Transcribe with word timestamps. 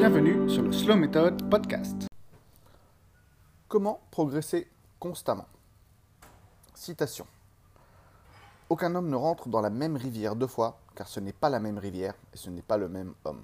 Bienvenue 0.00 0.48
sur 0.48 0.62
le 0.62 0.72
Slow 0.72 0.96
Method 0.96 1.50
Podcast. 1.50 2.06
Comment 3.68 4.00
progresser 4.10 4.66
constamment? 4.98 5.44
Citation. 6.72 7.26
Aucun 8.70 8.94
homme 8.94 9.10
ne 9.10 9.14
rentre 9.14 9.50
dans 9.50 9.60
la 9.60 9.68
même 9.68 9.96
rivière 9.96 10.36
deux 10.36 10.46
fois, 10.46 10.78
car 10.94 11.06
ce 11.06 11.20
n'est 11.20 11.34
pas 11.34 11.50
la 11.50 11.60
même 11.60 11.76
rivière 11.76 12.14
et 12.32 12.38
ce 12.38 12.48
n'est 12.48 12.62
pas 12.62 12.78
le 12.78 12.88
même 12.88 13.12
homme. 13.26 13.42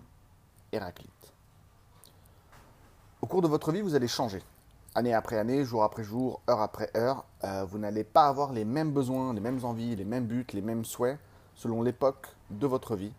Héraclite. 0.73 1.35
Au 3.21 3.27
cours 3.27 3.43
de 3.43 3.49
votre 3.49 3.71
vie, 3.71 3.83
vous 3.83 3.95
allez 3.95 4.09
changer. 4.09 4.43
Année 4.95 5.13
après 5.13 5.37
année, 5.37 5.63
jour 5.63 5.85
après 5.85 6.05
jour, 6.05 6.41
heure 6.49 6.63
après 6.63 6.91
heure, 6.97 7.27
euh, 7.45 7.67
vous 7.67 7.77
n'allez 7.77 8.03
pas 8.03 8.29
avoir 8.29 8.55
les 8.55 8.65
mêmes 8.65 8.93
besoins, 8.93 9.35
les 9.35 9.41
mêmes 9.41 9.63
envies, 9.63 9.95
les 9.95 10.07
mêmes 10.07 10.25
buts, 10.25 10.47
les 10.55 10.63
mêmes 10.63 10.87
souhaits 10.87 11.19
selon 11.55 11.83
l'époque 11.83 12.29
de 12.49 12.67
votre 12.67 12.97
vie, 12.97 13.13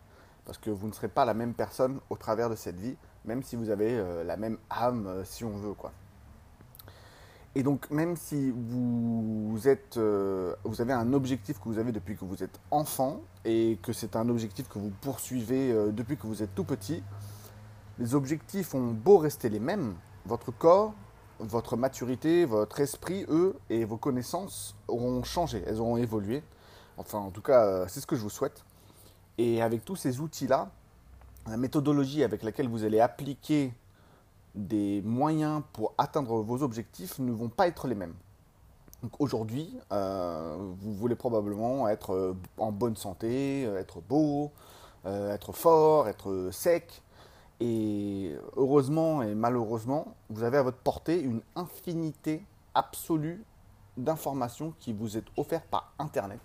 parce 0.43 0.57
que 0.57 0.71
vous 0.71 0.87
ne 0.87 0.93
serez 0.93 1.07
pas 1.07 1.23
la 1.23 1.35
même 1.35 1.53
personne 1.53 1.99
au 2.09 2.15
travers 2.15 2.49
de 2.49 2.55
cette 2.55 2.79
vie, 2.79 2.97
même 3.27 3.43
si 3.43 3.55
vous 3.55 3.69
avez 3.69 3.91
euh, 3.91 4.23
la 4.23 4.37
même 4.37 4.57
âme, 4.69 5.05
euh, 5.05 5.23
si 5.23 5.43
on 5.43 5.55
veut, 5.57 5.73
quoi. 5.73 5.91
Et 7.55 7.63
donc, 7.63 7.89
même 7.89 8.15
si 8.15 8.51
vous, 8.51 9.67
êtes, 9.67 9.97
euh, 9.97 10.55
vous 10.63 10.79
avez 10.79 10.93
un 10.93 11.11
objectif 11.13 11.59
que 11.59 11.65
vous 11.65 11.79
avez 11.79 11.91
depuis 11.91 12.15
que 12.15 12.23
vous 12.23 12.43
êtes 12.43 12.59
enfant 12.71 13.19
et 13.45 13.79
que 13.81 13.93
c'est 13.93 14.15
un 14.15 14.29
objectif 14.29 14.69
que 14.69 14.77
vous 14.77 14.91
poursuivez 15.01 15.73
depuis 15.91 16.17
que 16.17 16.27
vous 16.27 16.43
êtes 16.43 16.53
tout 16.53 16.63
petit, 16.63 17.01
les 17.97 18.13
objectifs 18.13 18.75
ont 18.75 18.91
beau 18.91 19.17
rester 19.17 19.49
les 19.49 19.59
mêmes, 19.59 19.95
votre 20.27 20.51
corps, 20.51 20.93
votre 21.39 21.77
maturité, 21.77 22.45
votre 22.45 22.79
esprit, 22.79 23.25
eux, 23.27 23.55
et 23.71 23.85
vos 23.85 23.97
connaissances 23.97 24.75
auront 24.87 25.23
changé, 25.23 25.63
elles 25.65 25.79
auront 25.79 25.97
évolué. 25.97 26.43
Enfin, 26.97 27.17
en 27.17 27.31
tout 27.31 27.41
cas, 27.41 27.87
c'est 27.87 28.01
ce 28.01 28.07
que 28.07 28.15
je 28.15 28.21
vous 28.21 28.29
souhaite. 28.29 28.63
Et 29.39 29.63
avec 29.63 29.83
tous 29.83 29.95
ces 29.95 30.19
outils-là, 30.19 30.69
la 31.49 31.57
méthodologie 31.57 32.23
avec 32.23 32.43
laquelle 32.43 32.67
vous 32.67 32.83
allez 32.83 32.99
appliquer 32.99 33.73
des 34.55 35.01
moyens 35.03 35.61
pour 35.73 35.93
atteindre 35.97 36.41
vos 36.41 36.63
objectifs 36.63 37.19
ne 37.19 37.31
vont 37.31 37.49
pas 37.49 37.67
être 37.67 37.87
les 37.87 37.95
mêmes. 37.95 38.15
Donc 39.03 39.11
aujourd'hui, 39.19 39.77
euh, 39.91 40.57
vous 40.79 40.93
voulez 40.93 41.15
probablement 41.15 41.87
être 41.87 42.13
euh, 42.13 42.33
en 42.57 42.71
bonne 42.71 42.95
santé, 42.95 43.65
euh, 43.65 43.79
être 43.79 44.01
beau, 44.01 44.51
être 45.05 45.53
fort, 45.53 46.09
être 46.09 46.49
sec. 46.51 47.01
Et 47.61 48.35
heureusement 48.57 49.23
et 49.23 49.33
malheureusement, 49.35 50.15
vous 50.29 50.43
avez 50.43 50.57
à 50.57 50.63
votre 50.63 50.77
portée 50.79 51.21
une 51.21 51.41
infinité 51.55 52.43
absolue 52.75 53.41
d'informations 53.95 54.73
qui 54.79 54.91
vous 54.91 55.17
est 55.17 55.23
offerte 55.37 55.65
par 55.71 55.93
Internet 55.97 56.41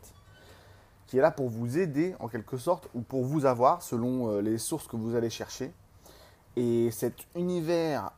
qui 1.13 1.19
est 1.19 1.21
là 1.21 1.31
pour 1.31 1.51
vous 1.51 1.77
aider 1.77 2.17
en 2.21 2.29
quelque 2.29 2.57
sorte 2.57 2.89
ou 2.95 3.03
pour 3.03 3.23
vous 3.23 3.45
avoir 3.45 3.83
selon 3.83 4.31
euh, 4.31 4.41
les 4.41 4.57
sources 4.57 4.89
que 4.89 4.97
vous 4.97 5.15
allez 5.15 5.29
chercher. 5.29 5.71
Et 6.57 6.91
cet 6.91 7.27
univers 7.37 8.13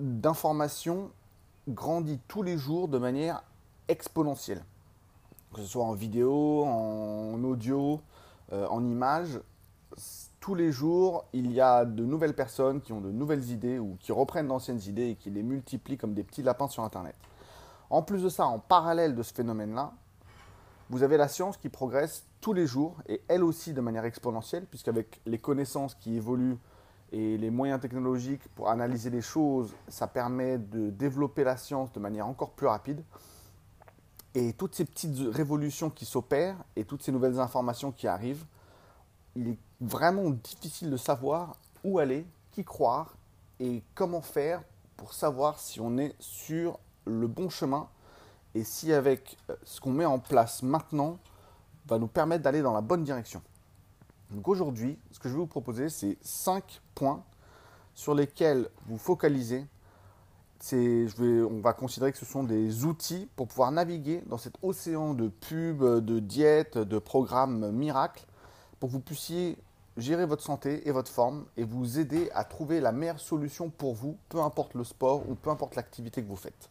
d'information 0.00 1.12
grandit 1.68 2.18
tous 2.26 2.42
les 2.42 2.58
jours 2.58 2.88
de 2.88 2.98
manière 2.98 3.44
exponentielle. 3.86 4.64
Que 5.54 5.60
ce 5.60 5.68
soit 5.68 5.84
en 5.84 5.92
vidéo, 5.92 6.64
en 6.64 7.44
audio, 7.44 8.00
euh, 8.52 8.66
en 8.70 8.84
image, 8.84 9.38
tous 10.40 10.56
les 10.56 10.72
jours, 10.72 11.26
il 11.32 11.52
y 11.52 11.60
a 11.60 11.84
de 11.84 12.04
nouvelles 12.04 12.34
personnes 12.34 12.80
qui 12.80 12.92
ont 12.92 13.00
de 13.00 13.12
nouvelles 13.12 13.52
idées 13.52 13.78
ou 13.78 13.96
qui 14.00 14.10
reprennent 14.10 14.48
d'anciennes 14.48 14.82
idées 14.88 15.10
et 15.10 15.14
qui 15.14 15.30
les 15.30 15.44
multiplient 15.44 15.96
comme 15.96 16.14
des 16.14 16.24
petits 16.24 16.42
lapins 16.42 16.66
sur 16.66 16.82
Internet. 16.82 17.14
En 17.88 18.02
plus 18.02 18.24
de 18.24 18.28
ça, 18.28 18.46
en 18.46 18.58
parallèle 18.58 19.14
de 19.14 19.22
ce 19.22 19.32
phénomène-là, 19.32 19.92
vous 20.88 21.02
avez 21.02 21.16
la 21.16 21.28
science 21.28 21.56
qui 21.56 21.68
progresse 21.68 22.24
tous 22.40 22.52
les 22.52 22.66
jours 22.66 22.96
et 23.08 23.20
elle 23.28 23.42
aussi 23.42 23.72
de 23.72 23.80
manière 23.80 24.04
exponentielle, 24.04 24.66
puisqu'avec 24.66 25.20
les 25.26 25.38
connaissances 25.38 25.94
qui 25.94 26.16
évoluent 26.16 26.58
et 27.12 27.38
les 27.38 27.50
moyens 27.50 27.80
technologiques 27.80 28.46
pour 28.54 28.68
analyser 28.68 29.10
les 29.10 29.22
choses, 29.22 29.72
ça 29.88 30.06
permet 30.06 30.58
de 30.58 30.90
développer 30.90 31.44
la 31.44 31.56
science 31.56 31.92
de 31.92 32.00
manière 32.00 32.26
encore 32.26 32.50
plus 32.50 32.66
rapide. 32.66 33.02
Et 34.34 34.52
toutes 34.52 34.74
ces 34.74 34.84
petites 34.84 35.16
révolutions 35.34 35.90
qui 35.90 36.04
s'opèrent 36.04 36.56
et 36.76 36.84
toutes 36.84 37.02
ces 37.02 37.12
nouvelles 37.12 37.40
informations 37.40 37.90
qui 37.90 38.06
arrivent, 38.06 38.44
il 39.34 39.48
est 39.48 39.58
vraiment 39.80 40.30
difficile 40.30 40.90
de 40.90 40.96
savoir 40.96 41.56
où 41.84 41.98
aller, 41.98 42.26
qui 42.52 42.64
croire 42.64 43.16
et 43.60 43.82
comment 43.94 44.20
faire 44.20 44.62
pour 44.96 45.14
savoir 45.14 45.58
si 45.58 45.80
on 45.80 45.98
est 45.98 46.14
sur 46.18 46.78
le 47.06 47.26
bon 47.26 47.48
chemin 47.48 47.88
et 48.56 48.64
si 48.64 48.92
avec 48.92 49.36
euh, 49.50 49.56
ce 49.64 49.80
qu'on 49.80 49.92
met 49.92 50.06
en 50.06 50.18
place 50.18 50.62
maintenant 50.62 51.18
va 51.86 51.98
nous 51.98 52.08
permettre 52.08 52.42
d'aller 52.42 52.62
dans 52.62 52.72
la 52.72 52.80
bonne 52.80 53.04
direction. 53.04 53.42
Donc 54.30 54.48
aujourd'hui, 54.48 54.98
ce 55.12 55.18
que 55.20 55.28
je 55.28 55.34
vais 55.34 55.40
vous 55.40 55.46
proposer, 55.46 55.88
c'est 55.88 56.16
5 56.22 56.80
points 56.94 57.22
sur 57.94 58.14
lesquels 58.14 58.68
vous 58.86 58.98
focalisez. 58.98 59.66
On 60.72 61.60
va 61.62 61.74
considérer 61.74 62.12
que 62.12 62.18
ce 62.18 62.24
sont 62.24 62.42
des 62.42 62.84
outils 62.84 63.28
pour 63.36 63.46
pouvoir 63.46 63.70
naviguer 63.70 64.22
dans 64.26 64.38
cet 64.38 64.54
océan 64.62 65.12
de 65.12 65.28
pubs, 65.28 66.04
de 66.04 66.18
diètes, 66.18 66.78
de 66.78 66.98
programmes 66.98 67.70
miracles, 67.70 68.24
pour 68.80 68.88
que 68.88 68.94
vous 68.94 69.00
puissiez 69.00 69.58
gérer 69.98 70.26
votre 70.26 70.42
santé 70.42 70.88
et 70.88 70.92
votre 70.92 71.10
forme 71.10 71.44
et 71.56 71.62
vous 71.62 71.98
aider 71.98 72.30
à 72.34 72.42
trouver 72.42 72.80
la 72.80 72.90
meilleure 72.90 73.20
solution 73.20 73.70
pour 73.70 73.94
vous, 73.94 74.16
peu 74.28 74.40
importe 74.40 74.74
le 74.74 74.82
sport 74.82 75.28
ou 75.28 75.34
peu 75.34 75.50
importe 75.50 75.76
l'activité 75.76 76.22
que 76.22 76.28
vous 76.28 76.36
faites. 76.36 76.70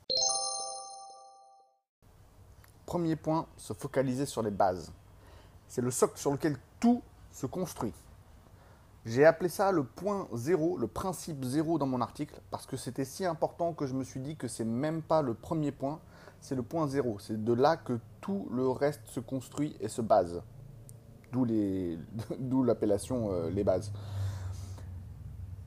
Premier 2.95 3.17
point, 3.17 3.45
se 3.57 3.73
focaliser 3.73 4.25
sur 4.25 4.41
les 4.41 4.51
bases. 4.51 4.93
C'est 5.67 5.81
le 5.81 5.91
socle 5.91 6.17
sur 6.17 6.31
lequel 6.31 6.55
tout 6.79 7.03
se 7.29 7.45
construit. 7.45 7.91
J'ai 9.03 9.25
appelé 9.25 9.49
ça 9.49 9.73
le 9.73 9.83
point 9.83 10.29
zéro, 10.33 10.77
le 10.77 10.87
principe 10.87 11.43
zéro 11.43 11.77
dans 11.77 11.87
mon 11.87 11.99
article, 11.99 12.39
parce 12.51 12.65
que 12.65 12.77
c'était 12.77 13.03
si 13.03 13.25
important 13.25 13.73
que 13.73 13.85
je 13.85 13.93
me 13.93 14.05
suis 14.05 14.21
dit 14.21 14.37
que 14.37 14.47
c'est 14.47 14.63
même 14.63 15.01
pas 15.01 15.21
le 15.21 15.33
premier 15.33 15.73
point, 15.73 15.99
c'est 16.39 16.55
le 16.55 16.63
point 16.63 16.87
zéro. 16.87 17.19
C'est 17.19 17.43
de 17.43 17.51
là 17.51 17.75
que 17.75 17.99
tout 18.21 18.47
le 18.49 18.69
reste 18.69 19.01
se 19.07 19.19
construit 19.19 19.75
et 19.81 19.89
se 19.89 20.01
base. 20.01 20.41
D'où 21.33 21.43
l'appellation 22.63 23.29
euh, 23.29 23.49
les 23.49 23.65
bases 23.65 23.91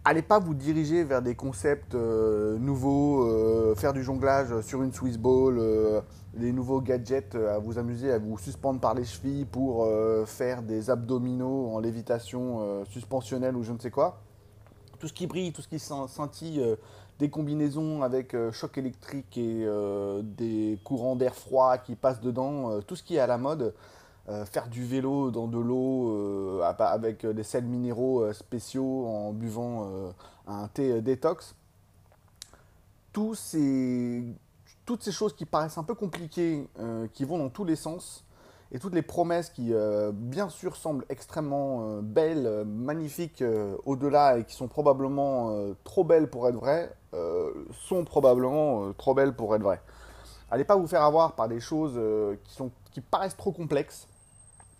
allez 0.08 0.22
pas 0.22 0.38
vous 0.38 0.54
diriger 0.54 1.04
vers 1.04 1.20
des 1.20 1.34
concepts 1.34 1.94
euh, 1.94 2.58
nouveaux, 2.58 3.24
euh, 3.24 3.74
faire 3.74 3.92
du 3.92 4.02
jonglage 4.02 4.60
sur 4.62 4.82
une 4.82 4.92
Swiss 4.92 5.18
Ball, 5.18 5.60
euh, 6.38 6.40
des 6.40 6.52
nouveaux 6.52 6.80
gadgets 6.80 7.34
à 7.34 7.58
vous 7.58 7.78
amuser, 7.78 8.12
à 8.12 8.18
vous 8.18 8.38
suspendre 8.38 8.80
par 8.80 8.94
les 8.94 9.04
chevilles 9.04 9.44
pour 9.44 9.86
faire 10.26 10.62
des 10.62 10.90
abdominaux 10.90 11.70
en 11.74 11.80
lévitation 11.80 12.84
suspensionnelle 12.86 13.56
ou 13.56 13.62
je 13.62 13.72
ne 13.72 13.78
sais 13.78 13.90
quoi. 13.90 14.20
Tout 14.98 15.08
ce 15.08 15.12
qui 15.12 15.26
brille, 15.26 15.52
tout 15.52 15.62
ce 15.62 15.68
qui 15.68 15.78
scintille, 15.78 16.62
des 17.18 17.30
combinaisons 17.30 18.02
avec 18.02 18.36
choc 18.52 18.78
électrique 18.78 19.38
et 19.38 19.66
des 20.22 20.78
courants 20.84 21.16
d'air 21.16 21.34
froid 21.34 21.78
qui 21.78 21.94
passent 21.94 22.20
dedans, 22.20 22.80
tout 22.82 22.96
ce 22.96 23.02
qui 23.02 23.16
est 23.16 23.20
à 23.20 23.26
la 23.26 23.38
mode. 23.38 23.74
Euh, 24.28 24.44
faire 24.44 24.68
du 24.68 24.84
vélo 24.84 25.30
dans 25.30 25.46
de 25.46 25.56
l'eau 25.56 26.10
euh, 26.10 26.60
avec 26.60 27.24
des 27.24 27.42
sels 27.42 27.64
minéraux 27.64 28.20
euh, 28.20 28.34
spéciaux 28.34 29.06
en 29.06 29.32
buvant 29.32 30.12
un 30.46 30.68
thé 30.68 31.00
détox. 31.00 31.54
Toutes 34.88 35.02
ces 35.02 35.12
choses 35.12 35.36
qui 35.36 35.44
paraissent 35.44 35.76
un 35.76 35.84
peu 35.84 35.94
compliquées, 35.94 36.66
qui 37.12 37.24
vont 37.24 37.36
dans 37.36 37.50
tous 37.50 37.66
les 37.66 37.76
sens, 37.76 38.24
et 38.72 38.78
toutes 38.78 38.94
les 38.94 39.02
promesses 39.02 39.50
qui, 39.50 39.70
bien 40.14 40.48
sûr, 40.48 40.76
semblent 40.76 41.04
extrêmement 41.10 42.00
belles, 42.00 42.64
magnifiques 42.64 43.44
au-delà 43.84 44.38
et 44.38 44.44
qui 44.44 44.54
sont 44.54 44.66
probablement 44.66 45.54
trop 45.84 46.04
belles 46.04 46.30
pour 46.30 46.48
être 46.48 46.54
vraies, 46.54 46.90
sont 47.86 48.06
probablement 48.06 48.94
trop 48.94 49.12
belles 49.12 49.36
pour 49.36 49.54
être 49.54 49.62
vraies. 49.62 49.82
Allez 50.50 50.64
pas 50.64 50.76
vous 50.76 50.86
faire 50.86 51.02
avoir 51.02 51.34
par 51.34 51.48
des 51.48 51.60
choses 51.60 52.00
qui, 52.44 52.54
sont, 52.54 52.70
qui 52.90 53.02
paraissent 53.02 53.36
trop 53.36 53.52
complexes 53.52 54.08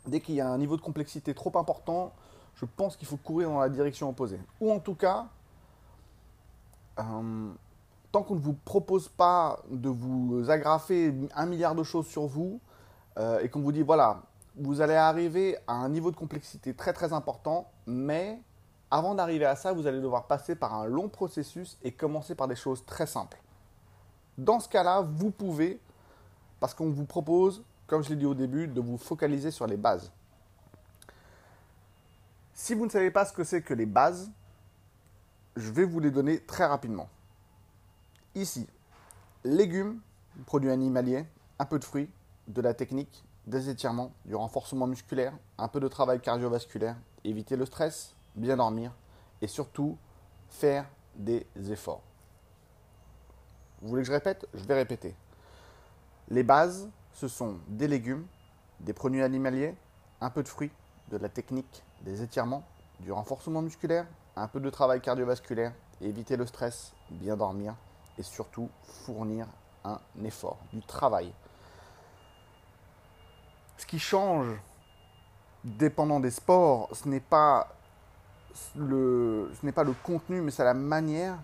dès 0.07 0.21
qu'il 0.21 0.37
y 0.37 0.41
a 0.41 0.49
un 0.49 0.57
niveau 0.57 0.79
de 0.79 0.83
complexité 0.83 1.35
trop 1.35 1.53
important, 1.59 2.13
je 2.55 2.65
pense 2.65 2.97
qu'il 2.97 3.07
faut 3.07 3.19
courir 3.19 3.51
dans 3.51 3.61
la 3.61 3.69
direction 3.69 4.09
opposée. 4.09 4.41
Ou 4.61 4.73
en 4.73 4.79
tout 4.79 4.95
cas, 4.95 5.27
euh, 6.99 7.51
tant 8.13 8.23
qu'on 8.23 8.35
ne 8.35 8.41
vous 8.41 8.55
propose 8.55 9.09
pas 9.09 9.63
de 9.71 9.89
vous 9.89 10.51
agrafer 10.51 11.15
un 11.35 11.47
milliard 11.47 11.75
de 11.75 11.83
choses 11.83 12.07
sur 12.07 12.27
vous 12.27 12.61
euh, 13.19 13.41
et 13.41 13.49
qu'on 13.49 13.61
vous 13.61 13.73
dit 13.73 13.83
voilà, 13.83 14.23
vous 14.57 14.81
allez 14.81 14.95
arriver 14.95 15.57
à 15.67 15.75
un 15.75 15.89
niveau 15.89 16.11
de 16.11 16.17
complexité 16.17 16.75
très 16.75 16.93
très 16.93 17.13
important, 17.13 17.71
mais 17.87 18.41
avant 18.91 19.15
d'arriver 19.15 19.45
à 19.45 19.57
ça, 19.57 19.73
vous 19.73 19.87
allez 19.87 20.01
devoir 20.01 20.27
passer 20.27 20.55
par 20.55 20.75
un 20.75 20.87
long 20.87 21.09
processus 21.09 21.79
et 21.83 21.93
commencer 21.93 22.35
par 22.35 22.49
des 22.49 22.57
choses 22.57 22.85
très 22.87 23.07
simples. 23.07 23.41
Dans 24.39 24.61
ce 24.61 24.69
cas-là, 24.69 25.03
vous 25.03 25.31
pouvez, 25.31 25.81
parce 26.61 26.75
qu'on 26.75 26.91
vous 26.91 27.05
propose 27.05 27.63
comme 27.89 28.05
je 28.05 28.11
l'ai 28.11 28.17
dit 28.17 28.27
au 28.27 28.35
début, 28.35 28.69
de 28.69 28.81
vous 28.81 28.99
focaliser 28.99 29.51
sur 29.51 29.67
les 29.67 29.79
bases. 29.79 30.13
Si 32.53 32.75
vous 32.75 32.85
ne 32.85 32.91
savez 32.91 33.11
pas 33.11 33.25
ce 33.25 33.33
que 33.33 33.45
c'est 33.45 33.63
que 33.63 33.75
les 33.75 33.87
bases, 33.87 34.31
je 35.57 35.71
vais 35.73 35.85
vous 35.85 35.99
les 35.99 36.11
donner 36.11 36.39
très 36.41 36.67
rapidement. 36.67 37.09
Ici, 38.39 38.69
légumes, 39.43 39.99
produits 40.47 40.71
animaliers, 40.71 41.27
un 41.59 41.65
peu 41.65 41.81
de 41.81 41.85
fruits, 41.85 42.09
de 42.47 42.61
la 42.61 42.73
technique, 42.73 43.25
des 43.49 43.69
étirements, 43.69 44.13
du 44.27 44.37
renforcement 44.37 44.87
musculaire, 44.87 45.33
un 45.59 45.67
peu 45.67 45.81
de 45.81 45.89
travail 45.89 46.21
cardiovasculaire, 46.21 46.95
éviter 47.25 47.57
le 47.57 47.67
stress, 47.67 48.15
bien 48.37 48.57
dormir 48.57 48.93
et 49.43 49.49
surtout 49.49 49.99
faire 50.51 50.89
des 51.17 51.49
efforts. 51.69 52.01
Vous 53.83 53.89
voulez 53.89 54.03
que 54.03 54.07
je 54.07 54.13
répète? 54.13 54.47
Je 54.55 54.63
vais 54.63 54.75
répéter. 54.75 55.17
Les 56.29 56.45
bases, 56.45 56.89
ce 57.15 57.27
sont 57.27 57.59
des 57.67 57.89
légumes, 57.89 58.25
des 58.79 58.93
produits 58.93 59.25
animaliers, 59.25 59.75
un 60.21 60.31
peu 60.31 60.45
de 60.45 60.49
fruits, 60.49 60.71
de 61.11 61.17
la 61.17 61.29
technique, 61.29 61.83
des 62.03 62.23
étirements, 62.23 62.63
du 63.01 63.11
renforcement 63.11 63.63
musculaire, 63.63 64.07
un 64.37 64.47
peu 64.47 64.61
de 64.61 64.71
travail 64.71 65.01
cardiovasculaire, 65.01 65.73
éviter 66.01 66.37
le 66.37 66.47
stress, 66.47 66.93
bien 67.11 67.37
dormir 67.37 67.75
et 68.19 68.23
surtout 68.23 68.69
fournir 68.83 69.47
un 69.85 70.01
effort, 70.25 70.59
du 70.73 70.83
travail. 70.83 71.33
Ce 73.77 73.87
qui 73.87 73.99
change, 73.99 74.49
dépendant 75.65 76.21
des 76.21 76.31
sports, 76.31 76.89
ce 76.93 77.09
n'est 77.09 77.21
pas 77.21 77.69
le, 78.77 79.51
ce 79.59 79.65
n'est 79.65 79.73
pas 79.73 79.85
le 79.85 79.93
contenu, 79.93 80.41
mais 80.41 80.51
c'est 80.51 80.65
la 80.65 80.75
manière 80.75 81.39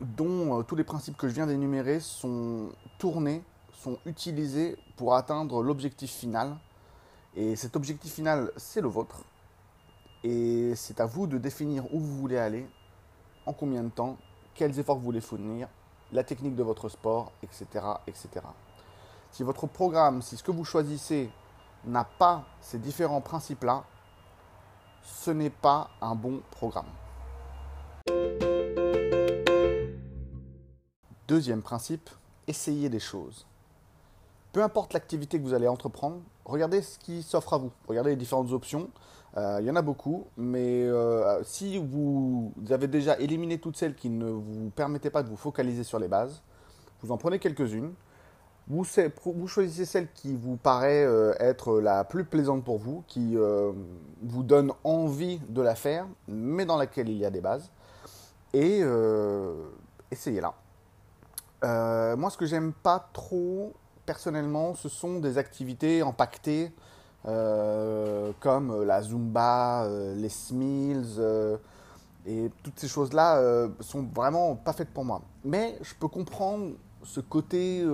dont 0.00 0.58
euh, 0.58 0.62
tous 0.62 0.76
les 0.76 0.84
principes 0.84 1.16
que 1.16 1.28
je 1.28 1.34
viens 1.34 1.46
d'énumérer 1.46 2.00
sont 2.00 2.70
tournés, 2.98 3.42
sont 3.72 3.98
utilisés 4.06 4.76
pour 4.96 5.14
atteindre 5.14 5.62
l'objectif 5.62 6.10
final. 6.10 6.56
Et 7.34 7.56
cet 7.56 7.76
objectif 7.76 8.12
final, 8.12 8.52
c'est 8.56 8.80
le 8.80 8.88
vôtre. 8.88 9.24
Et 10.24 10.72
c'est 10.76 11.00
à 11.00 11.06
vous 11.06 11.26
de 11.26 11.38
définir 11.38 11.92
où 11.92 12.00
vous 12.00 12.16
voulez 12.16 12.38
aller, 12.38 12.66
en 13.46 13.52
combien 13.52 13.82
de 13.82 13.90
temps, 13.90 14.16
quels 14.58 14.76
efforts 14.80 14.96
vous 14.96 15.04
voulez 15.04 15.20
fournir, 15.20 15.68
la 16.10 16.24
technique 16.24 16.56
de 16.56 16.64
votre 16.64 16.88
sport, 16.88 17.30
etc. 17.44 17.66
etc. 18.08 18.28
Si 19.30 19.44
votre 19.44 19.68
programme, 19.68 20.20
si 20.20 20.36
ce 20.36 20.42
que 20.42 20.50
vous 20.50 20.64
choisissez 20.64 21.30
n'a 21.84 22.02
pas 22.02 22.44
ces 22.60 22.78
différents 22.78 23.20
principes-là, 23.20 23.84
ce 25.04 25.30
n'est 25.30 25.48
pas 25.48 25.90
un 26.00 26.16
bon 26.16 26.42
programme. 26.50 26.90
Deuxième 31.28 31.62
principe, 31.62 32.10
essayez 32.48 32.88
des 32.88 32.98
choses. 32.98 33.46
Peu 34.52 34.62
importe 34.62 34.92
l'activité 34.92 35.38
que 35.38 35.44
vous 35.44 35.54
allez 35.54 35.68
entreprendre, 35.68 36.20
regardez 36.44 36.82
ce 36.82 36.98
qui 36.98 37.22
s'offre 37.22 37.54
à 37.54 37.58
vous. 37.58 37.70
Regardez 37.86 38.10
les 38.10 38.16
différentes 38.16 38.52
options. 38.52 38.88
Euh, 39.36 39.58
il 39.60 39.66
y 39.66 39.70
en 39.70 39.76
a 39.76 39.82
beaucoup, 39.82 40.26
mais 40.36 40.82
euh, 40.84 41.42
si 41.44 41.78
vous 41.78 42.52
avez 42.70 42.86
déjà 42.86 43.18
éliminé 43.18 43.58
toutes 43.58 43.76
celles 43.76 43.94
qui 43.94 44.08
ne 44.08 44.30
vous 44.30 44.70
permettaient 44.74 45.10
pas 45.10 45.22
de 45.22 45.28
vous 45.28 45.36
focaliser 45.36 45.84
sur 45.84 45.98
les 45.98 46.08
bases, 46.08 46.42
vous 47.02 47.12
en 47.12 47.18
prenez 47.18 47.38
quelques-unes. 47.38 47.92
Vous, 48.68 48.84
choisissez 49.46 49.86
celle 49.86 50.12
qui 50.12 50.36
vous 50.36 50.56
paraît 50.56 51.04
euh, 51.04 51.32
être 51.40 51.80
la 51.80 52.04
plus 52.04 52.24
plaisante 52.24 52.64
pour 52.64 52.76
vous, 52.78 53.02
qui 53.06 53.36
vous 54.22 54.42
donne 54.42 54.72
envie 54.84 55.40
de 55.48 55.62
la 55.62 55.74
faire, 55.74 56.06
mais 56.26 56.66
dans 56.66 56.76
laquelle 56.76 57.08
il 57.08 57.16
y 57.16 57.24
a 57.24 57.30
des 57.30 57.40
bases. 57.40 57.70
Et 58.52 58.82
essayez-la. 60.10 60.54
Euh, 61.64 62.16
moi, 62.16 62.30
ce 62.30 62.36
que 62.36 62.46
j'aime 62.46 62.72
pas 62.72 63.08
trop, 63.12 63.72
personnellement, 64.08 64.74
ce 64.74 64.88
sont 64.88 65.20
des 65.20 65.36
activités 65.36 66.02
empaquetées 66.02 66.72
euh, 67.26 68.32
comme 68.40 68.84
la 68.84 69.02
Zumba, 69.02 69.84
euh, 69.84 70.14
les 70.14 70.30
Smills 70.30 71.20
et 72.26 72.50
toutes 72.62 72.78
ces 72.78 72.88
choses-là 72.88 73.68
sont 73.80 74.06
vraiment 74.14 74.56
pas 74.56 74.72
faites 74.72 74.88
pour 74.88 75.04
moi. 75.04 75.20
Mais 75.44 75.78
je 75.82 75.94
peux 75.94 76.08
comprendre 76.08 76.72
ce 77.02 77.20
côté 77.20 77.84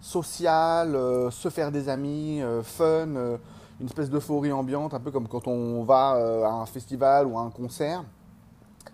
social, 0.00 0.92
se 1.30 1.48
faire 1.48 1.72
des 1.72 1.88
amis, 1.88 2.42
fun, 2.62 3.38
une 3.80 3.86
espèce 3.86 4.08
d'euphorie 4.08 4.52
ambiante, 4.52 4.94
un 4.94 5.00
peu 5.00 5.10
comme 5.10 5.28
quand 5.28 5.46
on 5.46 5.82
va 5.84 6.10
à 6.46 6.52
un 6.52 6.66
festival 6.66 7.26
ou 7.26 7.38
à 7.38 7.42
un 7.42 7.50
concert. 7.50 8.04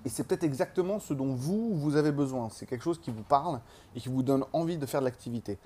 Et 0.04 0.08
c'est 0.08 0.24
peut-être 0.24 0.44
exactement 0.44 1.00
ce 1.00 1.14
dont 1.14 1.34
vous, 1.34 1.74
vous 1.74 1.96
avez 1.96 2.12
besoin. 2.12 2.48
C'est 2.50 2.66
quelque 2.66 2.82
chose 2.82 3.00
qui 3.00 3.10
vous 3.10 3.22
parle 3.22 3.60
et 3.94 4.00
qui 4.00 4.08
vous 4.08 4.22
donne 4.22 4.44
envie 4.52 4.78
de 4.78 4.86
faire 4.86 5.00
de 5.00 5.06
l'activité. 5.06 5.58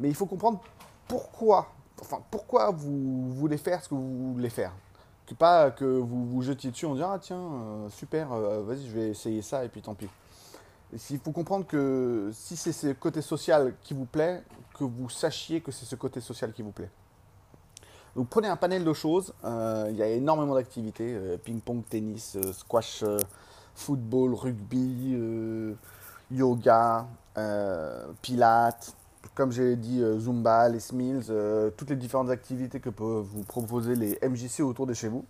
Mais 0.00 0.08
il 0.08 0.14
faut 0.14 0.26
comprendre 0.26 0.60
pourquoi, 1.08 1.68
enfin, 2.00 2.20
pourquoi 2.30 2.70
vous 2.70 3.32
voulez 3.34 3.58
faire 3.58 3.82
ce 3.82 3.88
que 3.88 3.94
vous 3.94 4.34
voulez 4.34 4.50
faire. 4.50 4.72
Que 5.26 5.34
pas 5.34 5.70
que 5.70 5.84
vous 5.84 6.26
vous 6.26 6.42
jetiez 6.42 6.70
dessus 6.70 6.86
en 6.86 6.94
disant 6.94 7.10
Ah 7.12 7.18
tiens, 7.18 7.36
euh, 7.36 7.88
super, 7.90 8.32
euh, 8.32 8.62
vas-y, 8.62 8.86
je 8.86 8.92
vais 8.92 9.08
essayer 9.10 9.42
ça 9.42 9.64
et 9.64 9.68
puis 9.68 9.82
tant 9.82 9.94
pis. 9.94 10.08
Il 11.10 11.18
faut 11.18 11.32
comprendre 11.32 11.66
que 11.66 12.30
si 12.34 12.56
c'est 12.56 12.72
ce 12.72 12.92
côté 12.92 13.22
social 13.22 13.74
qui 13.82 13.94
vous 13.94 14.04
plaît, 14.04 14.42
que 14.78 14.84
vous 14.84 15.08
sachiez 15.08 15.60
que 15.60 15.72
c'est 15.72 15.86
ce 15.86 15.96
côté 15.96 16.20
social 16.20 16.52
qui 16.52 16.62
vous 16.62 16.72
plaît. 16.72 16.90
Donc 18.14 18.28
prenez 18.28 18.48
un 18.48 18.56
panel 18.56 18.84
de 18.84 18.92
choses, 18.92 19.32
euh, 19.44 19.86
il 19.90 19.96
y 19.96 20.02
a 20.02 20.08
énormément 20.08 20.54
d'activités, 20.54 21.16
ping-pong, 21.44 21.82
tennis, 21.88 22.36
squash, 22.52 23.04
football, 23.74 24.34
rugby, 24.34 25.16
yoga, 26.30 27.06
pilates, 28.20 28.94
comme 29.34 29.52
j'ai 29.52 29.76
dit, 29.76 30.02
euh, 30.02 30.18
Zumba, 30.18 30.68
les 30.68 30.80
Smills, 30.80 31.32
toutes 31.76 31.90
les 31.90 31.96
différentes 31.96 32.30
activités 32.30 32.80
que 32.80 32.90
peuvent 32.90 33.24
vous 33.24 33.42
proposer 33.42 33.94
les 33.94 34.18
MJC 34.22 34.60
autour 34.60 34.86
de 34.86 34.94
chez 34.94 35.08
vous. 35.08 35.24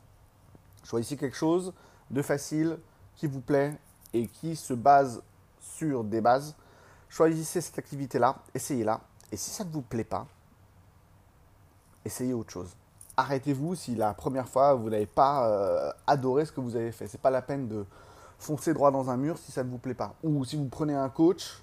Choisissez 0.84 1.16
quelque 1.16 1.36
chose 1.36 1.72
de 2.10 2.22
facile, 2.22 2.78
qui 3.16 3.26
vous 3.26 3.40
plaît 3.40 3.78
et 4.12 4.26
qui 4.26 4.56
se 4.56 4.74
base 4.74 5.22
sur 5.60 6.04
des 6.04 6.20
bases. 6.20 6.54
Choisissez 7.08 7.60
cette 7.60 7.78
activité-là, 7.78 8.36
essayez-la. 8.54 9.00
Et 9.30 9.36
si 9.36 9.50
ça 9.50 9.64
ne 9.64 9.70
vous 9.70 9.82
plaît 9.82 10.04
pas, 10.04 10.26
essayez 12.04 12.34
autre 12.34 12.50
chose. 12.50 12.74
Arrêtez-vous 13.16 13.74
si 13.74 13.94
la 13.94 14.14
première 14.14 14.48
fois 14.48 14.74
vous 14.74 14.90
n'avez 14.90 15.06
pas 15.06 15.94
adoré 16.06 16.44
ce 16.46 16.52
que 16.52 16.60
vous 16.60 16.76
avez 16.76 16.92
fait. 16.92 17.06
C'est 17.06 17.20
pas 17.20 17.30
la 17.30 17.42
peine 17.42 17.68
de, 17.68 17.84
foncez 18.42 18.74
droit 18.74 18.90
dans 18.90 19.08
un 19.08 19.16
mur 19.16 19.38
si 19.38 19.52
ça 19.52 19.62
ne 19.64 19.70
vous 19.70 19.78
plaît 19.78 19.94
pas. 19.94 20.14
Ou 20.22 20.44
si 20.44 20.56
vous 20.56 20.66
prenez 20.66 20.94
un 20.94 21.08
coach, 21.08 21.61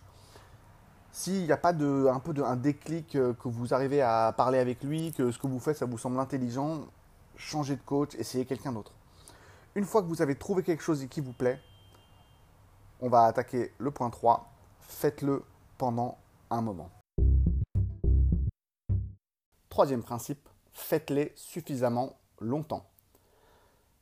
s'il 1.19 1.44
n'y 1.44 1.51
a 1.51 1.57
pas 1.57 1.74
de, 1.74 2.07
un 2.10 2.21
peu 2.21 2.31
de, 2.31 2.42
un 2.42 2.56
déclic, 2.56 3.18
euh, 3.18 3.33
que 3.33 3.50
vous 3.50 3.74
arrivez 3.74 4.01
à 4.01 4.33
parler 4.38 4.57
avec 4.57 4.81
lui, 4.86 5.12
que 5.12 5.33
ce 5.33 5.38
que 5.38 5.48
vous 5.48 5.60
faites, 5.60 5.75
ça 5.75 5.86
vous 5.86 5.98
semble 5.98 6.18
intelligent, 6.18 6.86
changez 7.36 7.75
de 7.75 7.81
coach, 7.81 8.16
essayez 8.16 8.45
quelqu'un 8.45 8.71
d'autre. 8.71 8.94
Une 9.75 9.83
fois 9.83 10.01
que 10.01 10.07
vous 10.07 10.21
avez 10.21 10.36
trouvé 10.36 10.63
quelque 10.63 10.81
chose 10.81 11.06
qui 11.10 11.19
vous 11.19 11.33
plaît, 11.33 11.60
on 13.01 13.10
va 13.10 13.25
attaquer 13.25 13.74
le 13.80 13.92
point 13.92 14.10
3. 14.10 14.50
Faites-le 14.80 15.44
pendant 15.77 16.18
un 16.50 16.62
moment. 16.62 16.89
Troisième 19.68 20.04
principe, 20.04 20.48
faites-les 20.71 21.33
suffisamment 21.36 22.16
longtemps. 22.39 22.86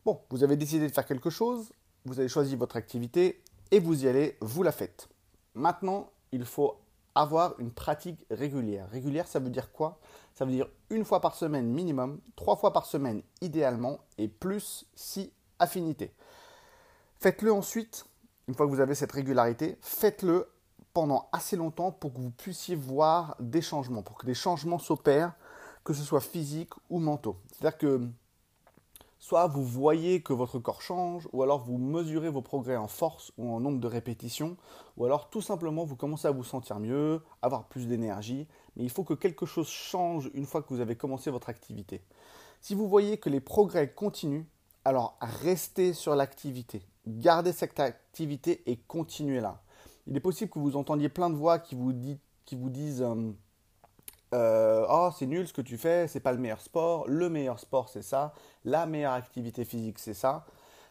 Bon, 0.06 0.22
vous 0.30 0.44
avez 0.44 0.56
décidé 0.56 0.88
de 0.88 0.94
faire 0.94 1.08
quelque 1.08 1.32
chose, 1.32 1.74
vous 2.06 2.20
avez 2.20 2.30
choisi 2.30 2.56
votre 2.56 2.76
activité 2.76 3.42
et 3.72 3.80
vous 3.80 4.06
y 4.06 4.08
allez, 4.08 4.38
vous 4.40 4.62
la 4.62 4.72
faites. 4.72 5.10
Maintenant, 5.56 6.12
il 6.32 6.46
faut 6.46 6.78
avoir 7.18 7.60
une 7.60 7.72
pratique 7.72 8.26
régulière. 8.30 8.90
Régulière, 8.90 9.28
ça 9.28 9.40
veut 9.40 9.50
dire 9.50 9.72
quoi? 9.72 10.00
Ça 10.34 10.46
veut 10.46 10.52
dire 10.52 10.68
une 10.90 11.04
fois 11.04 11.20
par 11.20 11.36
semaine 11.36 11.68
minimum, 11.68 12.20
trois 12.36 12.56
fois 12.56 12.74
par 12.74 12.86
semaine 12.86 13.24
idéalement, 13.42 14.00
et 14.18 14.28
plus 14.28 14.86
si 14.96 15.34
affinité. 15.60 16.14
Faites-le 17.20 17.52
ensuite, 17.52 18.06
une 18.48 18.54
fois 18.54 18.68
que 18.68 18.72
vous 18.72 18.80
avez 18.80 18.96
cette 18.96 19.12
régularité, 19.12 19.78
faites-le 19.82 20.48
pendant 20.94 21.28
assez 21.32 21.56
longtemps 21.56 21.92
pour 21.92 22.14
que 22.14 22.20
vous 22.20 22.32
puissiez 22.32 22.76
voir 22.76 23.36
des 23.40 23.62
changements, 23.62 24.04
pour 24.04 24.18
que 24.18 24.26
des 24.26 24.34
changements 24.34 24.80
s'opèrent, 24.80 25.34
que 25.84 25.94
ce 25.94 26.04
soit 26.04 26.22
physique 26.22 26.74
ou 26.90 27.00
mentaux. 27.00 27.38
C'est-à-dire 27.52 27.78
que 27.78 28.10
Soit 29.20 29.48
vous 29.48 29.64
voyez 29.64 30.22
que 30.22 30.34
votre 30.34 30.60
corps 30.60 30.82
change, 30.82 31.28
ou 31.34 31.42
alors 31.42 31.64
vous 31.64 31.78
mesurez 31.78 32.30
vos 32.30 32.42
progrès 32.42 32.76
en 32.76 32.88
force 32.88 33.32
ou 33.38 33.50
en 33.52 33.60
nombre 33.60 33.80
de 33.80 33.88
répétitions, 33.88 34.58
ou 34.96 35.06
alors 35.06 35.30
tout 35.30 35.42
simplement 35.42 35.86
vous 35.86 35.96
commencez 35.96 36.28
à 36.28 36.32
vous 36.32 36.44
sentir 36.44 36.80
mieux, 36.80 37.22
avoir 37.42 37.66
plus 37.66 37.88
d'énergie, 37.88 38.48
mais 38.76 38.84
il 38.84 38.90
faut 38.90 39.04
que 39.04 39.16
quelque 39.16 39.48
chose 39.48 39.68
change 39.68 40.30
une 40.36 40.46
fois 40.46 40.62
que 40.62 40.74
vous 40.74 40.82
avez 40.82 40.96
commencé 40.96 41.32
votre 41.32 41.50
activité. 41.50 42.02
Si 42.62 42.76
vous 42.76 42.88
voyez 42.88 43.18
que 43.18 43.30
les 43.30 43.40
progrès 43.40 43.92
continuent, 43.92 44.46
alors 44.86 45.18
restez 45.20 45.94
sur 45.94 46.16
l'activité, 46.16 46.84
gardez 47.08 47.54
cette 47.54 47.80
activité 47.80 48.62
et 48.68 48.78
continuez 48.78 49.42
là. 49.42 49.62
Il 50.06 50.16
est 50.16 50.22
possible 50.22 50.50
que 50.52 50.60
vous 50.60 50.78
entendiez 50.78 51.10
plein 51.10 51.30
de 51.30 51.36
voix 51.36 51.60
qui 51.60 51.76
vous, 51.76 51.92
disent 51.92 53.02
euh, 53.02 53.32
euh, 54.34 54.86
oh 54.90 55.10
c'est 55.18 55.26
nul 55.26 55.48
ce 55.48 55.54
que 55.54 55.62
tu 55.62 55.78
fais, 55.78 56.08
c'est 56.08 56.20
pas 56.20 56.32
le 56.34 56.38
meilleur 56.38 56.62
sport, 56.62 57.08
le 57.08 57.30
meilleur 57.30 57.60
sport 57.60 57.90
c'est 57.90 58.02
ça, 58.02 58.34
la 58.66 58.86
meilleure 58.86 59.14
activité 59.14 59.66
physique 59.66 60.00
c'est 60.00 60.14
ça. 60.14 60.46